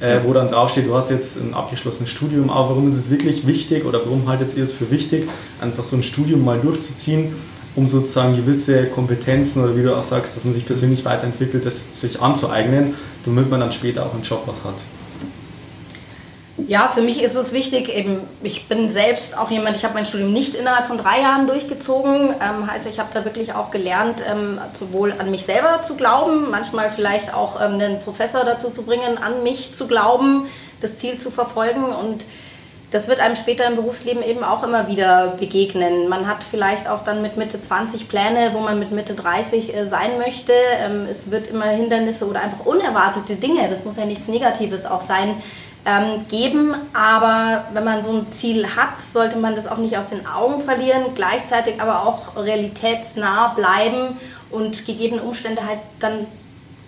äh, 0.00 0.20
wo 0.24 0.32
dann 0.32 0.48
draufsteht, 0.48 0.86
du 0.86 0.94
hast 0.94 1.10
jetzt 1.10 1.40
ein 1.40 1.54
abgeschlossenes 1.54 2.10
Studium, 2.10 2.50
aber 2.50 2.70
warum 2.70 2.86
ist 2.86 2.94
es 2.94 3.10
wirklich 3.10 3.46
wichtig 3.46 3.84
oder 3.84 4.00
warum 4.04 4.28
haltet 4.28 4.56
ihr 4.56 4.64
es 4.64 4.72
für 4.72 4.90
wichtig, 4.90 5.28
einfach 5.60 5.84
so 5.84 5.96
ein 5.96 6.02
Studium 6.02 6.44
mal 6.44 6.58
durchzuziehen, 6.60 7.36
um 7.74 7.88
sozusagen 7.88 8.34
gewisse 8.34 8.86
Kompetenzen 8.86 9.62
oder 9.62 9.76
wie 9.76 9.82
du 9.82 9.96
auch 9.96 10.04
sagst, 10.04 10.36
dass 10.36 10.44
man 10.44 10.54
sich 10.54 10.66
persönlich 10.66 11.04
weiterentwickelt, 11.04 11.64
das 11.66 12.00
sich 12.00 12.20
anzueignen, 12.20 12.94
damit 13.24 13.50
man 13.50 13.60
dann 13.60 13.72
später 13.72 14.06
auch 14.06 14.14
im 14.14 14.22
Job 14.22 14.42
was 14.46 14.64
hat? 14.64 14.76
Ja, 16.68 16.88
für 16.94 17.00
mich 17.00 17.22
ist 17.22 17.34
es 17.34 17.54
wichtig, 17.54 17.88
eben, 17.88 18.28
ich 18.42 18.68
bin 18.68 18.90
selbst 18.92 19.38
auch 19.38 19.50
jemand, 19.50 19.78
ich 19.78 19.84
habe 19.84 19.94
mein 19.94 20.04
Studium 20.04 20.34
nicht 20.34 20.54
innerhalb 20.54 20.86
von 20.86 20.98
drei 20.98 21.22
Jahren 21.22 21.46
durchgezogen. 21.46 22.34
Ähm, 22.42 22.70
heißt, 22.70 22.86
ich 22.86 22.98
habe 22.98 23.08
da 23.14 23.24
wirklich 23.24 23.54
auch 23.54 23.70
gelernt, 23.70 24.22
ähm, 24.30 24.60
sowohl 24.74 25.14
an 25.18 25.30
mich 25.30 25.46
selber 25.46 25.80
zu 25.82 25.96
glauben, 25.96 26.50
manchmal 26.50 26.90
vielleicht 26.90 27.32
auch 27.32 27.58
ähm, 27.58 27.80
einen 27.80 28.00
Professor 28.00 28.44
dazu 28.44 28.68
zu 28.68 28.82
bringen, 28.82 29.16
an 29.16 29.42
mich 29.42 29.72
zu 29.72 29.86
glauben, 29.86 30.46
das 30.82 30.98
Ziel 30.98 31.16
zu 31.16 31.30
verfolgen 31.30 31.86
und 31.86 32.26
das 32.90 33.08
wird 33.08 33.20
einem 33.20 33.36
später 33.36 33.66
im 33.66 33.76
Berufsleben 33.76 34.22
eben 34.22 34.44
auch 34.44 34.62
immer 34.62 34.88
wieder 34.88 35.36
begegnen. 35.38 36.08
Man 36.08 36.26
hat 36.26 36.44
vielleicht 36.44 36.88
auch 36.88 37.04
dann 37.04 37.20
mit 37.20 37.36
Mitte 37.36 37.60
20 37.60 38.08
Pläne, 38.08 38.50
wo 38.52 38.60
man 38.60 38.78
mit 38.78 38.92
Mitte 38.92 39.14
30 39.14 39.74
äh, 39.74 39.86
sein 39.86 40.18
möchte. 40.18 40.52
Ähm, 40.80 41.06
es 41.10 41.30
wird 41.30 41.48
immer 41.48 41.66
Hindernisse 41.66 42.26
oder 42.26 42.42
einfach 42.42 42.66
unerwartete 42.66 43.36
Dinge, 43.36 43.68
das 43.70 43.86
muss 43.86 43.96
ja 43.96 44.04
nichts 44.04 44.28
Negatives 44.28 44.84
auch 44.84 45.02
sein, 45.02 45.42
ähm, 45.88 46.26
geben. 46.28 46.74
Aber 46.92 47.64
wenn 47.72 47.84
man 47.84 48.02
so 48.02 48.10
ein 48.10 48.30
Ziel 48.30 48.76
hat, 48.76 49.00
sollte 49.00 49.38
man 49.38 49.56
das 49.56 49.66
auch 49.66 49.78
nicht 49.78 49.96
aus 49.96 50.06
den 50.06 50.26
Augen 50.26 50.60
verlieren, 50.62 51.14
gleichzeitig 51.14 51.80
aber 51.80 52.06
auch 52.06 52.36
realitätsnah 52.36 53.54
bleiben 53.54 54.18
und 54.50 54.84
gegebene 54.84 55.22
Umstände 55.22 55.66
halt 55.66 55.80
dann 55.98 56.26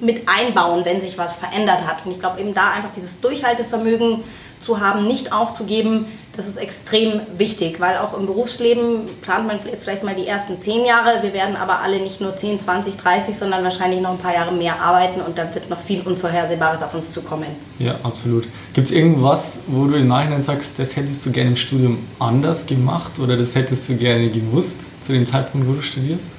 mit 0.00 0.28
einbauen, 0.28 0.84
wenn 0.84 1.00
sich 1.00 1.16
was 1.18 1.36
verändert 1.36 1.86
hat. 1.86 2.04
Und 2.04 2.12
ich 2.12 2.20
glaube 2.20 2.40
eben 2.40 2.54
da 2.54 2.72
einfach 2.72 2.90
dieses 2.96 3.20
Durchhaltevermögen 3.20 4.22
zu 4.60 4.80
haben, 4.80 5.06
nicht 5.06 5.32
aufzugeben, 5.32 6.06
das 6.36 6.46
ist 6.46 6.58
extrem 6.58 7.20
wichtig, 7.36 7.80
weil 7.80 7.98
auch 7.98 8.16
im 8.16 8.26
Berufsleben 8.26 9.04
plant 9.20 9.46
man 9.46 9.58
jetzt 9.64 9.84
vielleicht 9.84 10.04
mal 10.04 10.14
die 10.14 10.26
ersten 10.26 10.62
zehn 10.62 10.86
Jahre. 10.86 11.22
Wir 11.22 11.32
werden 11.32 11.56
aber 11.56 11.80
alle 11.80 12.00
nicht 12.00 12.20
nur 12.20 12.36
10, 12.36 12.60
20, 12.60 12.96
30, 12.96 13.36
sondern 13.36 13.64
wahrscheinlich 13.64 14.00
noch 14.00 14.12
ein 14.12 14.18
paar 14.18 14.32
Jahre 14.32 14.52
mehr 14.52 14.80
arbeiten 14.80 15.20
und 15.20 15.36
dann 15.36 15.52
wird 15.54 15.68
noch 15.68 15.80
viel 15.80 16.02
Unvorhersehbares 16.02 16.82
auf 16.82 16.94
uns 16.94 17.12
zukommen. 17.12 17.48
Ja, 17.78 17.96
absolut. 18.02 18.46
Gibt 18.72 18.86
es 18.86 18.92
irgendwas, 18.92 19.62
wo 19.66 19.86
du 19.86 19.96
im 19.96 20.06
Nachhinein 20.06 20.42
sagst, 20.42 20.78
das 20.78 20.94
hättest 20.94 21.26
du 21.26 21.32
gerne 21.32 21.50
im 21.50 21.56
Studium 21.56 22.06
anders 22.18 22.64
gemacht 22.64 23.18
oder 23.18 23.36
das 23.36 23.54
hättest 23.54 23.88
du 23.88 23.96
gerne 23.96 24.30
gewusst 24.30 24.78
zu 25.00 25.12
dem 25.12 25.26
Zeitpunkt, 25.26 25.66
wo 25.66 25.72
du 25.72 25.82
studierst? 25.82 26.30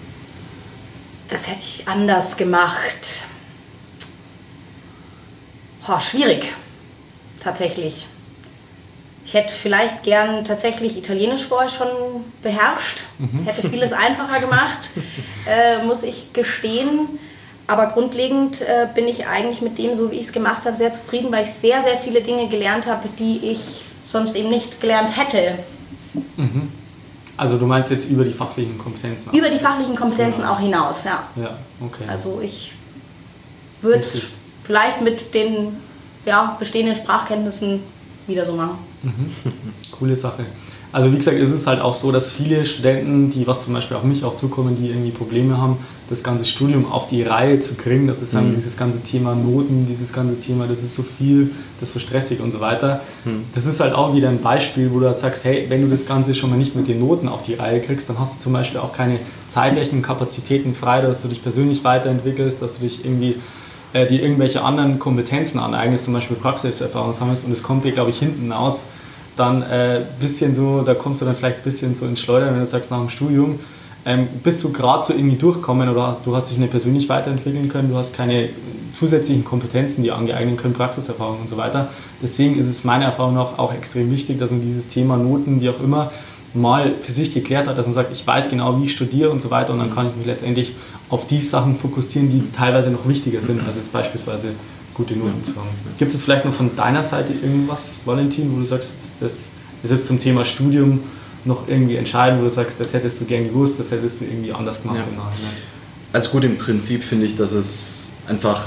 das 1.31 1.47
hätte 1.47 1.61
ich 1.61 1.87
anders 1.87 2.35
gemacht. 2.35 3.23
Oh, 5.87 5.99
schwierig, 5.99 6.53
tatsächlich. 7.43 8.07
Ich 9.25 9.33
hätte 9.33 9.53
vielleicht 9.53 10.03
gern 10.03 10.43
tatsächlich 10.43 10.97
Italienisch 10.97 11.45
vorher 11.45 11.69
schon 11.69 11.87
beherrscht, 12.41 13.03
mhm. 13.19 13.43
hätte 13.45 13.69
vieles 13.69 13.93
einfacher 13.93 14.39
gemacht, 14.39 14.89
äh, 15.47 15.83
muss 15.85 16.03
ich 16.03 16.33
gestehen. 16.33 17.19
Aber 17.67 17.87
grundlegend 17.87 18.61
äh, 18.61 18.87
bin 18.93 19.07
ich 19.07 19.27
eigentlich 19.27 19.61
mit 19.61 19.77
dem, 19.77 19.95
so 19.95 20.11
wie 20.11 20.15
ich 20.15 20.25
es 20.25 20.33
gemacht 20.33 20.65
habe, 20.65 20.75
sehr 20.75 20.91
zufrieden, 20.91 21.31
weil 21.31 21.43
ich 21.45 21.51
sehr, 21.51 21.81
sehr 21.83 21.97
viele 21.97 22.21
Dinge 22.21 22.49
gelernt 22.49 22.85
habe, 22.85 23.07
die 23.17 23.51
ich 23.51 23.59
sonst 24.03 24.35
eben 24.35 24.49
nicht 24.49 24.81
gelernt 24.81 25.15
hätte. 25.15 25.59
Mhm. 26.35 26.71
Also 27.37 27.57
du 27.57 27.65
meinst 27.65 27.89
jetzt 27.89 28.09
über 28.09 28.23
die 28.23 28.33
fachlichen 28.33 28.77
Kompetenzen? 28.77 29.33
Über 29.33 29.49
die 29.49 29.57
fachlichen 29.57 29.95
Kompetenzen 29.95 30.43
auch 30.43 30.59
hinaus, 30.59 30.97
ja. 31.05 31.29
Ja, 31.35 31.57
okay. 31.79 32.03
Also 32.07 32.41
ich 32.43 32.73
würde 33.81 33.99
es 33.99 34.21
vielleicht 34.63 35.01
mit 35.01 35.33
den 35.33 35.77
ja, 36.25 36.55
bestehenden 36.59 36.95
Sprachkenntnissen 36.95 37.81
wieder 38.27 38.45
so 38.45 38.53
machen. 38.53 38.77
Mhm. 39.03 39.31
Coole 39.91 40.15
Sache. 40.15 40.45
Also 40.93 41.11
wie 41.11 41.15
gesagt, 41.15 41.37
es 41.37 41.51
ist 41.51 41.67
halt 41.67 41.79
auch 41.79 41.93
so, 41.93 42.11
dass 42.11 42.33
viele 42.33 42.65
Studenten, 42.65 43.29
die 43.29 43.47
was 43.47 43.63
zum 43.63 43.73
Beispiel 43.73 43.95
auf 43.95 44.03
mich 44.03 44.25
auch 44.25 44.35
zukommen, 44.35 44.75
die 44.77 44.89
irgendwie 44.89 45.11
Probleme 45.11 45.57
haben, 45.57 45.77
das 46.09 46.21
ganze 46.21 46.43
Studium 46.43 46.91
auf 46.91 47.07
die 47.07 47.23
Reihe 47.23 47.59
zu 47.59 47.75
kriegen. 47.75 48.07
Das 48.07 48.21
ist 48.21 48.33
dann 48.33 48.49
mhm. 48.49 48.55
dieses 48.55 48.75
ganze 48.75 49.01
Thema 49.01 49.33
Noten, 49.33 49.85
dieses 49.85 50.11
ganze 50.11 50.37
Thema, 50.41 50.67
das 50.67 50.83
ist 50.83 50.95
so 50.95 51.03
viel, 51.03 51.51
das 51.79 51.89
ist 51.89 51.93
so 51.93 51.99
stressig 52.01 52.41
und 52.41 52.51
so 52.51 52.59
weiter. 52.59 52.99
Mhm. 53.23 53.45
Das 53.53 53.65
ist 53.65 53.79
halt 53.79 53.93
auch 53.93 54.13
wieder 54.13 54.27
ein 54.27 54.41
Beispiel, 54.41 54.91
wo 54.91 54.99
du 54.99 55.07
halt 55.07 55.17
sagst, 55.17 55.45
hey, 55.45 55.67
wenn 55.69 55.81
du 55.81 55.87
das 55.87 56.05
Ganze 56.05 56.35
schon 56.35 56.49
mal 56.49 56.57
nicht 56.57 56.75
mit 56.75 56.89
den 56.89 56.99
Noten 56.99 57.29
auf 57.29 57.43
die 57.43 57.53
Reihe 57.53 57.79
kriegst, 57.79 58.09
dann 58.09 58.19
hast 58.19 58.37
du 58.37 58.39
zum 58.41 58.51
Beispiel 58.51 58.81
auch 58.81 58.91
keine 58.91 59.19
zeitlichen 59.47 60.01
Kapazitäten 60.01 60.75
frei, 60.75 61.01
dass 61.01 61.21
du 61.21 61.29
dich 61.29 61.41
persönlich 61.41 61.85
weiterentwickelst, 61.85 62.61
dass 62.61 62.79
du 62.79 62.81
dich 62.83 63.05
irgendwie 63.05 63.35
äh, 63.93 64.07
dir 64.07 64.21
irgendwelche 64.21 64.63
anderen 64.63 64.99
Kompetenzen 64.99 65.59
aneignest, 65.59 66.05
zum 66.05 66.13
Beispiel 66.13 66.37
Praxiserfahrung 66.37 67.13
sammelst 67.13 67.45
und 67.45 67.51
es 67.51 67.63
kommt 67.63 67.83
dir, 67.83 67.91
glaube 67.91 68.09
ich, 68.09 68.19
hinten 68.19 68.51
aus, 68.51 68.85
dann 69.35 69.61
äh, 69.61 70.01
bisschen 70.19 70.53
so, 70.53 70.81
da 70.81 70.93
kommst 70.93 71.21
du 71.21 71.25
dann 71.25 71.35
vielleicht 71.35 71.59
ein 71.59 71.63
bisschen 71.63 71.95
so 71.95 72.05
ins 72.05 72.19
Schleudern, 72.19 72.53
wenn 72.53 72.59
du 72.59 72.65
sagst, 72.65 72.91
nach 72.91 72.99
dem 72.99 73.09
Studium, 73.09 73.59
ähm, 74.05 74.27
bist 74.41 74.63
du 74.63 74.71
gerade 74.71 75.03
so 75.03 75.13
irgendwie 75.13 75.35
durchkommen 75.35 75.87
oder 75.89 76.17
du 76.23 76.35
hast 76.35 76.49
dich 76.49 76.57
nicht 76.57 76.71
persönlich 76.71 77.07
weiterentwickeln 77.07 77.69
können, 77.69 77.89
du 77.89 77.97
hast 77.97 78.15
keine 78.15 78.49
zusätzlichen 78.93 79.45
Kompetenzen, 79.45 80.03
die 80.03 80.11
angeeignen 80.11 80.57
können, 80.57 80.73
Praxiserfahrung 80.73 81.41
und 81.41 81.49
so 81.49 81.57
weiter. 81.57 81.89
Deswegen 82.21 82.57
ist 82.57 82.67
es 82.67 82.83
meiner 82.83 83.05
Erfahrung 83.05 83.35
nach 83.35 83.57
auch 83.57 83.73
extrem 83.73 84.11
wichtig, 84.11 84.37
dass 84.39 84.51
man 84.51 84.61
dieses 84.61 84.87
Thema 84.87 85.17
Noten, 85.17 85.61
wie 85.61 85.69
auch 85.69 85.81
immer, 85.81 86.11
mal 86.53 86.95
für 86.99 87.11
sich 87.11 87.33
geklärt 87.33 87.67
hat, 87.67 87.77
dass 87.77 87.85
man 87.85 87.95
sagt, 87.95 88.11
ich 88.11 88.25
weiß 88.25 88.49
genau, 88.49 88.79
wie 88.79 88.85
ich 88.85 88.93
studiere 88.93 89.29
und 89.29 89.41
so 89.41 89.49
weiter 89.49 89.73
und 89.73 89.79
dann 89.79 89.93
kann 89.93 90.07
ich 90.07 90.15
mich 90.15 90.25
letztendlich 90.25 90.73
auf 91.09 91.27
die 91.27 91.39
Sachen 91.39 91.75
fokussieren, 91.75 92.29
die 92.29 92.51
teilweise 92.51 92.89
noch 92.89 93.07
wichtiger 93.07 93.41
sind, 93.41 93.65
als 93.65 93.77
jetzt 93.77 93.91
beispielsweise 93.93 94.49
gute 94.93 95.15
Noten 95.15 95.43
zu 95.43 95.55
haben. 95.55 95.69
Gibt 95.97 96.13
es 96.13 96.23
vielleicht 96.23 96.45
noch 96.45 96.53
von 96.53 96.75
deiner 96.75 97.03
Seite 97.03 97.33
irgendwas, 97.33 98.01
Valentin, 98.05 98.53
wo 98.53 98.59
du 98.59 98.65
sagst, 98.65 98.91
das, 99.01 99.17
das 99.19 99.49
ist 99.83 99.91
jetzt 99.91 100.07
zum 100.07 100.19
Thema 100.19 100.45
Studium 100.45 101.01
noch 101.45 101.67
irgendwie 101.67 101.95
entscheidend, 101.95 102.41
wo 102.41 102.45
du 102.45 102.51
sagst, 102.51 102.79
das 102.79 102.93
hättest 102.93 103.21
du 103.21 103.25
gern 103.25 103.45
gewusst, 103.45 103.79
das 103.79 103.91
hättest 103.91 104.21
du 104.21 104.25
irgendwie 104.25 104.51
anders 104.51 104.81
gemacht 104.81 104.99
ja. 104.99 105.03
im 105.03 105.17
Nachhinein? 105.17 105.53
Also 106.13 106.29
gut, 106.31 106.43
im 106.43 106.57
Prinzip 106.57 107.03
finde 107.03 107.25
ich, 107.25 107.35
dass 107.35 107.51
es 107.53 108.13
einfach 108.27 108.63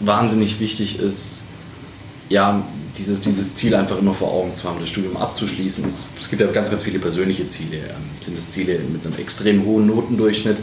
wahnsinnig 0.00 0.60
wichtig 0.60 0.98
ist, 0.98 1.44
ja, 2.28 2.62
dieses, 2.98 3.20
dieses 3.20 3.54
Ziel 3.54 3.74
einfach 3.74 3.98
immer 3.98 4.12
vor 4.12 4.32
Augen 4.32 4.54
zu 4.54 4.68
haben, 4.68 4.80
das 4.80 4.88
Studium 4.88 5.16
abzuschließen. 5.16 5.86
Es, 5.88 6.08
es 6.20 6.28
gibt 6.28 6.42
ja 6.42 6.48
ganz, 6.48 6.70
ganz 6.70 6.82
viele 6.82 6.98
persönliche 6.98 7.46
Ziele. 7.48 7.78
Ähm, 7.78 8.10
sind 8.22 8.36
es 8.36 8.50
Ziele 8.50 8.78
mit 8.80 9.06
einem 9.06 9.18
extrem 9.18 9.64
hohen 9.64 9.86
Notendurchschnitt? 9.86 10.58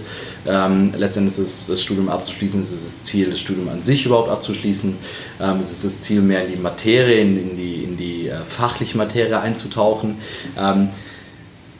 Ähm, 0.45 0.93
letztendlich 0.98 1.38
ist 1.38 1.39
es 1.39 1.67
das 1.67 1.82
Studium 1.82 2.10
abzuschließen, 2.10 2.62
ist 2.62 2.71
es 2.71 2.84
das 2.84 3.04
Ziel, 3.04 3.30
das 3.30 3.39
Studium 3.39 3.69
an 3.69 3.82
sich 3.82 4.06
überhaupt 4.06 4.30
abzuschließen. 4.30 4.95
Ähm, 5.39 5.60
es 5.60 5.71
ist 5.71 5.86
das 5.86 6.02
Ziel, 6.02 6.21
mehr 6.21 6.45
in 6.45 6.52
die 6.52 6.58
Materie, 6.58 7.19
in, 7.19 7.52
in 7.52 7.58
die, 7.58 7.84
in 7.84 7.98
die 7.98 8.28
äh, 8.28 8.43
fachliche 8.43 8.98
Materie 8.98 9.39
einzutauchen. 9.39 10.17
Ähm, 10.58 10.89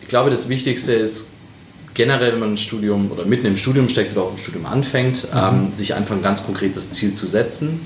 ich 0.02 0.08
glaube, 0.08 0.30
das 0.30 0.50
Wichtigste 0.50 0.94
ist, 0.94 1.28
generell, 1.94 2.34
wenn 2.34 2.40
man 2.40 2.54
ein 2.54 2.58
Studium 2.58 3.12
oder 3.12 3.26
mitten 3.26 3.46
im 3.46 3.58
Studium 3.58 3.90
steckt 3.90 4.14
oder 4.14 4.28
auch 4.28 4.32
ein 4.34 4.40
Studium 4.40 4.66
anfängt, 4.66 5.34
mhm. 5.34 5.40
ähm, 5.40 5.72
sich 5.76 5.94
einfach 5.96 6.16
ein 6.16 6.22
ganz 6.22 6.44
konkretes 6.46 6.92
Ziel 6.92 7.14
zu 7.14 7.28
setzen 7.28 7.82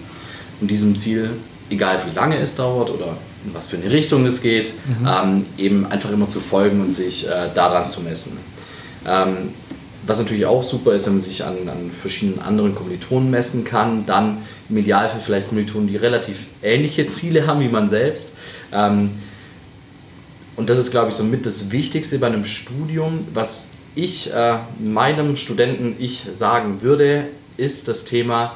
und 0.62 0.70
diesem 0.70 0.98
Ziel 0.98 1.32
egal 1.70 2.02
wie 2.10 2.16
lange 2.16 2.38
es 2.38 2.56
dauert 2.56 2.90
oder 2.90 3.18
in 3.46 3.54
was 3.54 3.68
für 3.68 3.78
eine 3.78 3.90
Richtung 3.90 4.26
es 4.26 4.42
geht, 4.42 4.74
mhm. 4.86 5.08
ähm, 5.08 5.46
eben 5.58 5.86
einfach 5.86 6.12
immer 6.12 6.28
zu 6.28 6.40
folgen 6.40 6.82
und 6.82 6.94
sich 6.94 7.28
äh, 7.28 7.50
daran 7.54 7.90
zu 7.90 8.02
messen. 8.02 8.38
Ähm, 9.08 9.54
was 10.06 10.20
natürlich 10.20 10.46
auch 10.46 10.64
super 10.64 10.94
ist, 10.94 11.06
wenn 11.06 11.14
man 11.14 11.22
sich 11.22 11.44
an, 11.44 11.70
an, 11.70 11.92
verschiedenen 11.92 12.40
anderen 12.40 12.74
Kommilitonen 12.74 13.30
messen 13.30 13.64
kann, 13.64 14.06
dann 14.06 14.40
im 14.70 14.78
Idealfall 14.78 15.22
vielleicht 15.22 15.50
Kommilitonen, 15.50 15.88
die 15.88 15.98
relativ 15.98 16.48
ähnliche 16.64 17.08
Ziele 17.10 17.46
haben 17.46 17.60
wie 17.62 17.68
man 17.68 17.90
selbst. 17.90 18.36
Ähm, 18.72 19.12
und 20.56 20.70
das 20.70 20.78
ist, 20.78 20.92
glaube 20.92 21.10
ich, 21.10 21.16
somit 21.16 21.46
das 21.46 21.72
Wichtigste 21.72 22.20
bei 22.20 22.28
einem 22.28 22.44
Studium, 22.44 23.28
was 23.34 23.70
ich 23.96 24.34
äh, 24.34 24.58
meinem 24.80 25.36
Studenten 25.36 25.96
ich 26.00 26.26
sagen 26.34 26.82
würde, 26.82 27.28
ist 27.58 27.88
das 27.88 28.06
Thema, 28.06 28.56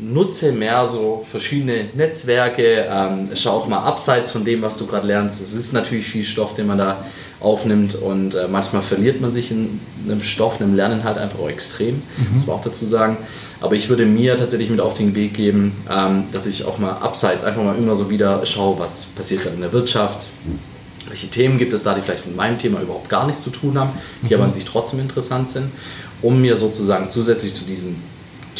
nutze 0.00 0.52
mehr 0.52 0.88
so 0.88 1.24
verschiedene 1.30 1.88
Netzwerke, 1.94 2.86
ähm, 2.90 3.28
schau 3.34 3.50
auch 3.50 3.66
mal 3.68 3.80
abseits 3.80 4.30
von 4.32 4.44
dem, 4.44 4.62
was 4.62 4.78
du 4.78 4.86
gerade 4.86 5.06
lernst. 5.06 5.40
Es 5.40 5.52
ist 5.52 5.72
natürlich 5.72 6.06
viel 6.06 6.24
Stoff, 6.24 6.54
den 6.54 6.66
man 6.66 6.78
da 6.78 7.04
aufnimmt 7.40 7.94
und 7.94 8.34
äh, 8.34 8.48
manchmal 8.48 8.82
verliert 8.82 9.20
man 9.20 9.30
sich 9.30 9.50
in 9.50 9.80
einem 10.04 10.22
Stoff, 10.22 10.60
in 10.60 10.66
einem 10.66 10.76
Lernen 10.76 11.04
halt 11.04 11.18
einfach 11.18 11.38
auch 11.38 11.48
extrem, 11.48 11.96
mhm. 11.96 12.34
muss 12.34 12.46
man 12.46 12.56
auch 12.56 12.62
dazu 12.62 12.86
sagen. 12.86 13.18
Aber 13.60 13.74
ich 13.74 13.88
würde 13.88 14.06
mir 14.06 14.36
tatsächlich 14.36 14.70
mit 14.70 14.80
auf 14.80 14.94
den 14.94 15.14
Weg 15.14 15.34
geben, 15.34 15.72
ähm, 15.90 16.24
dass 16.32 16.46
ich 16.46 16.64
auch 16.64 16.78
mal 16.78 16.92
abseits 16.92 17.44
einfach 17.44 17.62
mal 17.62 17.76
immer 17.76 17.94
so 17.94 18.10
wieder 18.10 18.44
schaue, 18.46 18.78
was 18.78 19.06
passiert 19.06 19.42
gerade 19.42 19.56
in 19.56 19.62
der 19.62 19.72
Wirtschaft, 19.72 20.26
welche 21.08 21.28
Themen 21.28 21.58
gibt 21.58 21.72
es 21.72 21.82
da, 21.82 21.94
die 21.94 22.02
vielleicht 22.02 22.26
mit 22.26 22.36
meinem 22.36 22.58
Thema 22.58 22.80
überhaupt 22.80 23.08
gar 23.08 23.26
nichts 23.26 23.42
zu 23.42 23.50
tun 23.50 23.78
haben, 23.78 23.90
die 24.22 24.26
mhm. 24.26 24.40
aber 24.40 24.44
an 24.44 24.52
sich 24.52 24.64
trotzdem 24.64 25.00
interessant 25.00 25.50
sind, 25.50 25.70
um 26.22 26.40
mir 26.40 26.56
sozusagen 26.56 27.10
zusätzlich 27.10 27.52
zu 27.54 27.64
diesem 27.64 27.96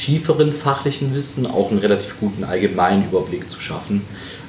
tieferen 0.01 0.53
fachlichen 0.53 1.15
Wissen 1.15 1.47
auch 1.47 1.71
einen 1.71 1.79
relativ 1.79 2.19
guten 2.19 2.43
allgemeinen 2.43 3.05
Überblick 3.05 3.51
zu 3.51 3.61
schaffen. 3.61 4.03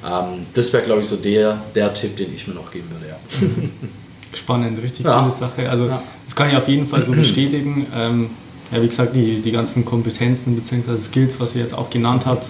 Ähm, 0.06 0.46
das 0.54 0.72
wäre, 0.72 0.84
glaube 0.84 1.02
ich, 1.02 1.08
so 1.08 1.18
der, 1.18 1.62
der 1.76 1.94
Tipp, 1.94 2.16
den 2.16 2.34
ich 2.34 2.48
mir 2.48 2.54
noch 2.54 2.72
geben 2.72 2.88
würde. 2.90 3.08
Ja. 3.10 3.48
Spannend, 4.38 4.82
richtig 4.82 5.06
ja. 5.06 5.20
coole 5.20 5.32
Sache. 5.32 5.70
Also 5.70 5.88
ja. 5.88 6.02
das 6.26 6.36
kann 6.36 6.50
ich 6.50 6.56
auf 6.56 6.70
jeden 6.70 6.88
Fall 6.88 7.04
so 7.04 7.12
bestätigen. 7.12 7.88
Ähm, 7.94 8.30
ja, 8.72 8.82
wie 8.82 8.88
gesagt, 8.88 9.14
die, 9.14 9.42
die 9.42 9.52
ganzen 9.52 9.84
Kompetenzen 9.84 10.56
bzw. 10.56 10.96
Skills, 10.98 11.40
was 11.42 11.54
ihr 11.56 11.62
jetzt 11.62 11.74
auch 11.74 11.90
genannt 11.90 12.26
habt, 12.26 12.50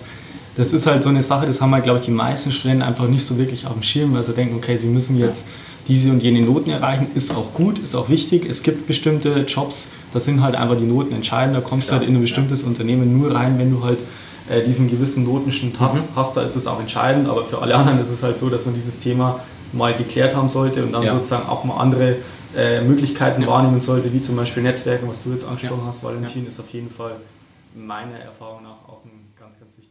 das 0.55 0.73
ist 0.73 0.85
halt 0.85 1.03
so 1.03 1.09
eine 1.09 1.23
Sache, 1.23 1.45
das 1.45 1.61
haben 1.61 1.73
halt, 1.73 1.83
glaube 1.83 1.99
ich, 1.99 2.05
die 2.05 2.11
meisten 2.11 2.51
Studenten 2.51 2.81
einfach 2.83 3.07
nicht 3.07 3.25
so 3.25 3.37
wirklich 3.37 3.65
auf 3.65 3.73
dem 3.73 3.83
Schirm, 3.83 4.13
weil 4.13 4.23
sie 4.23 4.33
denken, 4.33 4.55
okay, 4.55 4.77
sie 4.77 4.87
müssen 4.87 5.17
jetzt 5.17 5.47
diese 5.87 6.11
und 6.11 6.21
jene 6.21 6.41
Noten 6.41 6.69
erreichen, 6.69 7.07
ist 7.15 7.35
auch 7.35 7.53
gut, 7.53 7.79
ist 7.79 7.95
auch 7.95 8.09
wichtig. 8.09 8.45
Es 8.47 8.61
gibt 8.61 8.85
bestimmte 8.85 9.45
Jobs, 9.47 9.87
da 10.13 10.19
sind 10.19 10.41
halt 10.41 10.55
einfach 10.55 10.77
die 10.77 10.85
Noten 10.85 11.13
entscheidend. 11.13 11.55
Da 11.55 11.61
kommst 11.61 11.89
du 11.89 11.93
halt 11.93 12.03
in 12.03 12.15
ein 12.15 12.21
bestimmtes 12.21 12.61
ja. 12.61 12.67
Unternehmen 12.67 13.17
nur 13.17 13.33
rein, 13.33 13.57
wenn 13.57 13.71
du 13.71 13.83
halt 13.83 13.99
äh, 14.49 14.61
diesen 14.63 14.89
gewissen 14.89 15.23
Notenschnitt 15.23 15.79
mhm. 15.79 15.99
hast. 16.15 16.37
Da 16.37 16.43
ist 16.43 16.55
es 16.55 16.67
auch 16.67 16.79
entscheidend. 16.79 17.27
Aber 17.27 17.45
für 17.45 17.61
alle 17.61 17.75
anderen 17.75 17.99
ist 17.99 18.09
es 18.09 18.21
halt 18.21 18.37
so, 18.37 18.49
dass 18.49 18.65
man 18.65 18.75
dieses 18.75 18.97
Thema 18.97 19.39
mal 19.73 19.93
geklärt 19.93 20.35
haben 20.35 20.49
sollte 20.49 20.83
und 20.83 20.91
dann 20.91 21.03
ja. 21.03 21.13
sozusagen 21.13 21.47
auch 21.47 21.63
mal 21.63 21.77
andere 21.77 22.17
äh, 22.55 22.81
Möglichkeiten 22.81 23.41
ja. 23.41 23.47
wahrnehmen 23.47 23.81
sollte, 23.81 24.11
wie 24.13 24.21
zum 24.21 24.35
Beispiel 24.35 24.63
Netzwerken, 24.63 25.07
was 25.07 25.23
du 25.23 25.31
jetzt 25.31 25.45
angesprochen 25.45 25.83
hast, 25.85 26.03
Valentin, 26.03 26.47
ist 26.47 26.59
auf 26.59 26.69
jeden 26.69 26.89
Fall 26.89 27.15
meiner 27.73 28.17
Erfahrung 28.17 28.63
nach 28.63 28.87
auch 28.87 29.03
ein 29.05 29.33
ganz, 29.39 29.57
ganz 29.59 29.77
wichtiger 29.77 29.90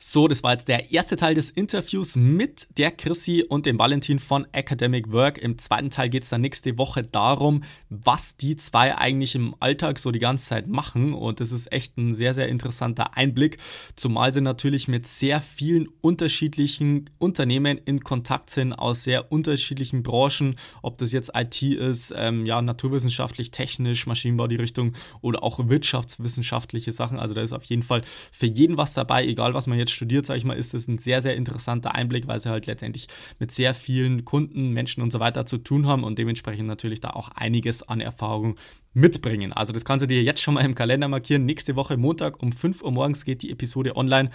So, 0.00 0.28
das 0.28 0.44
war 0.44 0.52
jetzt 0.52 0.68
der 0.68 0.92
erste 0.92 1.16
Teil 1.16 1.34
des 1.34 1.50
Interviews 1.50 2.14
mit 2.14 2.68
der 2.78 2.92
Chrissy 2.92 3.44
und 3.48 3.66
dem 3.66 3.80
Valentin 3.80 4.20
von 4.20 4.46
Academic 4.52 5.10
Work. 5.10 5.38
Im 5.38 5.58
zweiten 5.58 5.90
Teil 5.90 6.08
geht 6.08 6.22
es 6.22 6.28
dann 6.28 6.40
nächste 6.40 6.78
Woche 6.78 7.02
darum, 7.02 7.64
was 7.88 8.36
die 8.36 8.54
zwei 8.54 8.96
eigentlich 8.96 9.34
im 9.34 9.56
Alltag 9.58 9.98
so 9.98 10.12
die 10.12 10.20
ganze 10.20 10.50
Zeit 10.50 10.68
machen. 10.68 11.14
Und 11.14 11.40
das 11.40 11.50
ist 11.50 11.72
echt 11.72 11.98
ein 11.98 12.14
sehr, 12.14 12.32
sehr 12.32 12.46
interessanter 12.46 13.16
Einblick, 13.16 13.58
zumal 13.96 14.32
sie 14.32 14.40
natürlich 14.40 14.86
mit 14.86 15.08
sehr 15.08 15.40
vielen 15.40 15.88
unterschiedlichen 16.00 17.10
Unternehmen 17.18 17.76
in 17.84 18.04
Kontakt 18.04 18.50
sind 18.50 18.74
aus 18.74 19.02
sehr 19.02 19.32
unterschiedlichen 19.32 20.04
Branchen, 20.04 20.54
ob 20.80 20.98
das 20.98 21.10
jetzt 21.10 21.32
IT 21.34 21.60
ist, 21.60 22.14
ähm, 22.16 22.46
ja, 22.46 22.62
naturwissenschaftlich, 22.62 23.50
technisch, 23.50 24.06
Maschinenbau 24.06 24.46
die 24.46 24.54
Richtung 24.54 24.92
oder 25.22 25.42
auch 25.42 25.58
wirtschaftswissenschaftliche 25.68 26.92
Sachen. 26.92 27.18
Also 27.18 27.34
da 27.34 27.40
ist 27.40 27.52
auf 27.52 27.64
jeden 27.64 27.82
Fall 27.82 28.02
für 28.30 28.46
jeden 28.46 28.76
was 28.76 28.94
dabei, 28.94 29.26
egal 29.26 29.54
was 29.54 29.66
man 29.66 29.76
jetzt 29.76 29.87
jetzt 29.88 29.94
studiert, 29.94 30.26
sage 30.26 30.38
ich 30.38 30.44
mal, 30.44 30.54
ist 30.54 30.74
das 30.74 30.86
ein 30.86 30.98
sehr, 30.98 31.22
sehr 31.22 31.34
interessanter 31.34 31.94
Einblick, 31.94 32.28
weil 32.28 32.38
sie 32.38 32.50
halt 32.50 32.66
letztendlich 32.66 33.08
mit 33.38 33.50
sehr 33.50 33.74
vielen 33.74 34.24
Kunden, 34.24 34.70
Menschen 34.70 35.02
und 35.02 35.10
so 35.10 35.20
weiter 35.20 35.46
zu 35.46 35.58
tun 35.58 35.86
haben 35.86 36.04
und 36.04 36.18
dementsprechend 36.18 36.66
natürlich 36.66 37.00
da 37.00 37.10
auch 37.10 37.30
einiges 37.30 37.82
an 37.82 38.00
Erfahrung 38.00 38.56
mitbringen. 38.94 39.52
Also 39.52 39.72
das 39.72 39.84
kannst 39.84 40.02
du 40.02 40.06
dir 40.06 40.22
jetzt 40.22 40.40
schon 40.40 40.54
mal 40.54 40.64
im 40.64 40.74
Kalender 40.74 41.08
markieren. 41.08 41.44
Nächste 41.44 41.76
Woche 41.76 41.96
Montag 41.96 42.42
um 42.42 42.52
5 42.52 42.82
Uhr 42.82 42.90
morgens 42.90 43.24
geht 43.24 43.42
die 43.42 43.50
Episode 43.50 43.96
online 43.96 44.30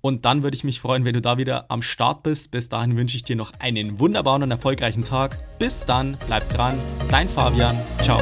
und 0.00 0.24
dann 0.24 0.42
würde 0.42 0.56
ich 0.56 0.64
mich 0.64 0.80
freuen, 0.80 1.04
wenn 1.04 1.14
du 1.14 1.20
da 1.20 1.38
wieder 1.38 1.70
am 1.70 1.82
Start 1.82 2.22
bist. 2.22 2.50
Bis 2.50 2.68
dahin 2.68 2.96
wünsche 2.96 3.16
ich 3.16 3.22
dir 3.22 3.36
noch 3.36 3.52
einen 3.58 3.98
wunderbaren 3.98 4.42
und 4.42 4.50
erfolgreichen 4.50 5.04
Tag. 5.04 5.38
Bis 5.58 5.84
dann, 5.84 6.16
bleib 6.26 6.48
dran. 6.50 6.76
Dein 7.10 7.28
Fabian. 7.28 7.76
Ciao. 8.00 8.20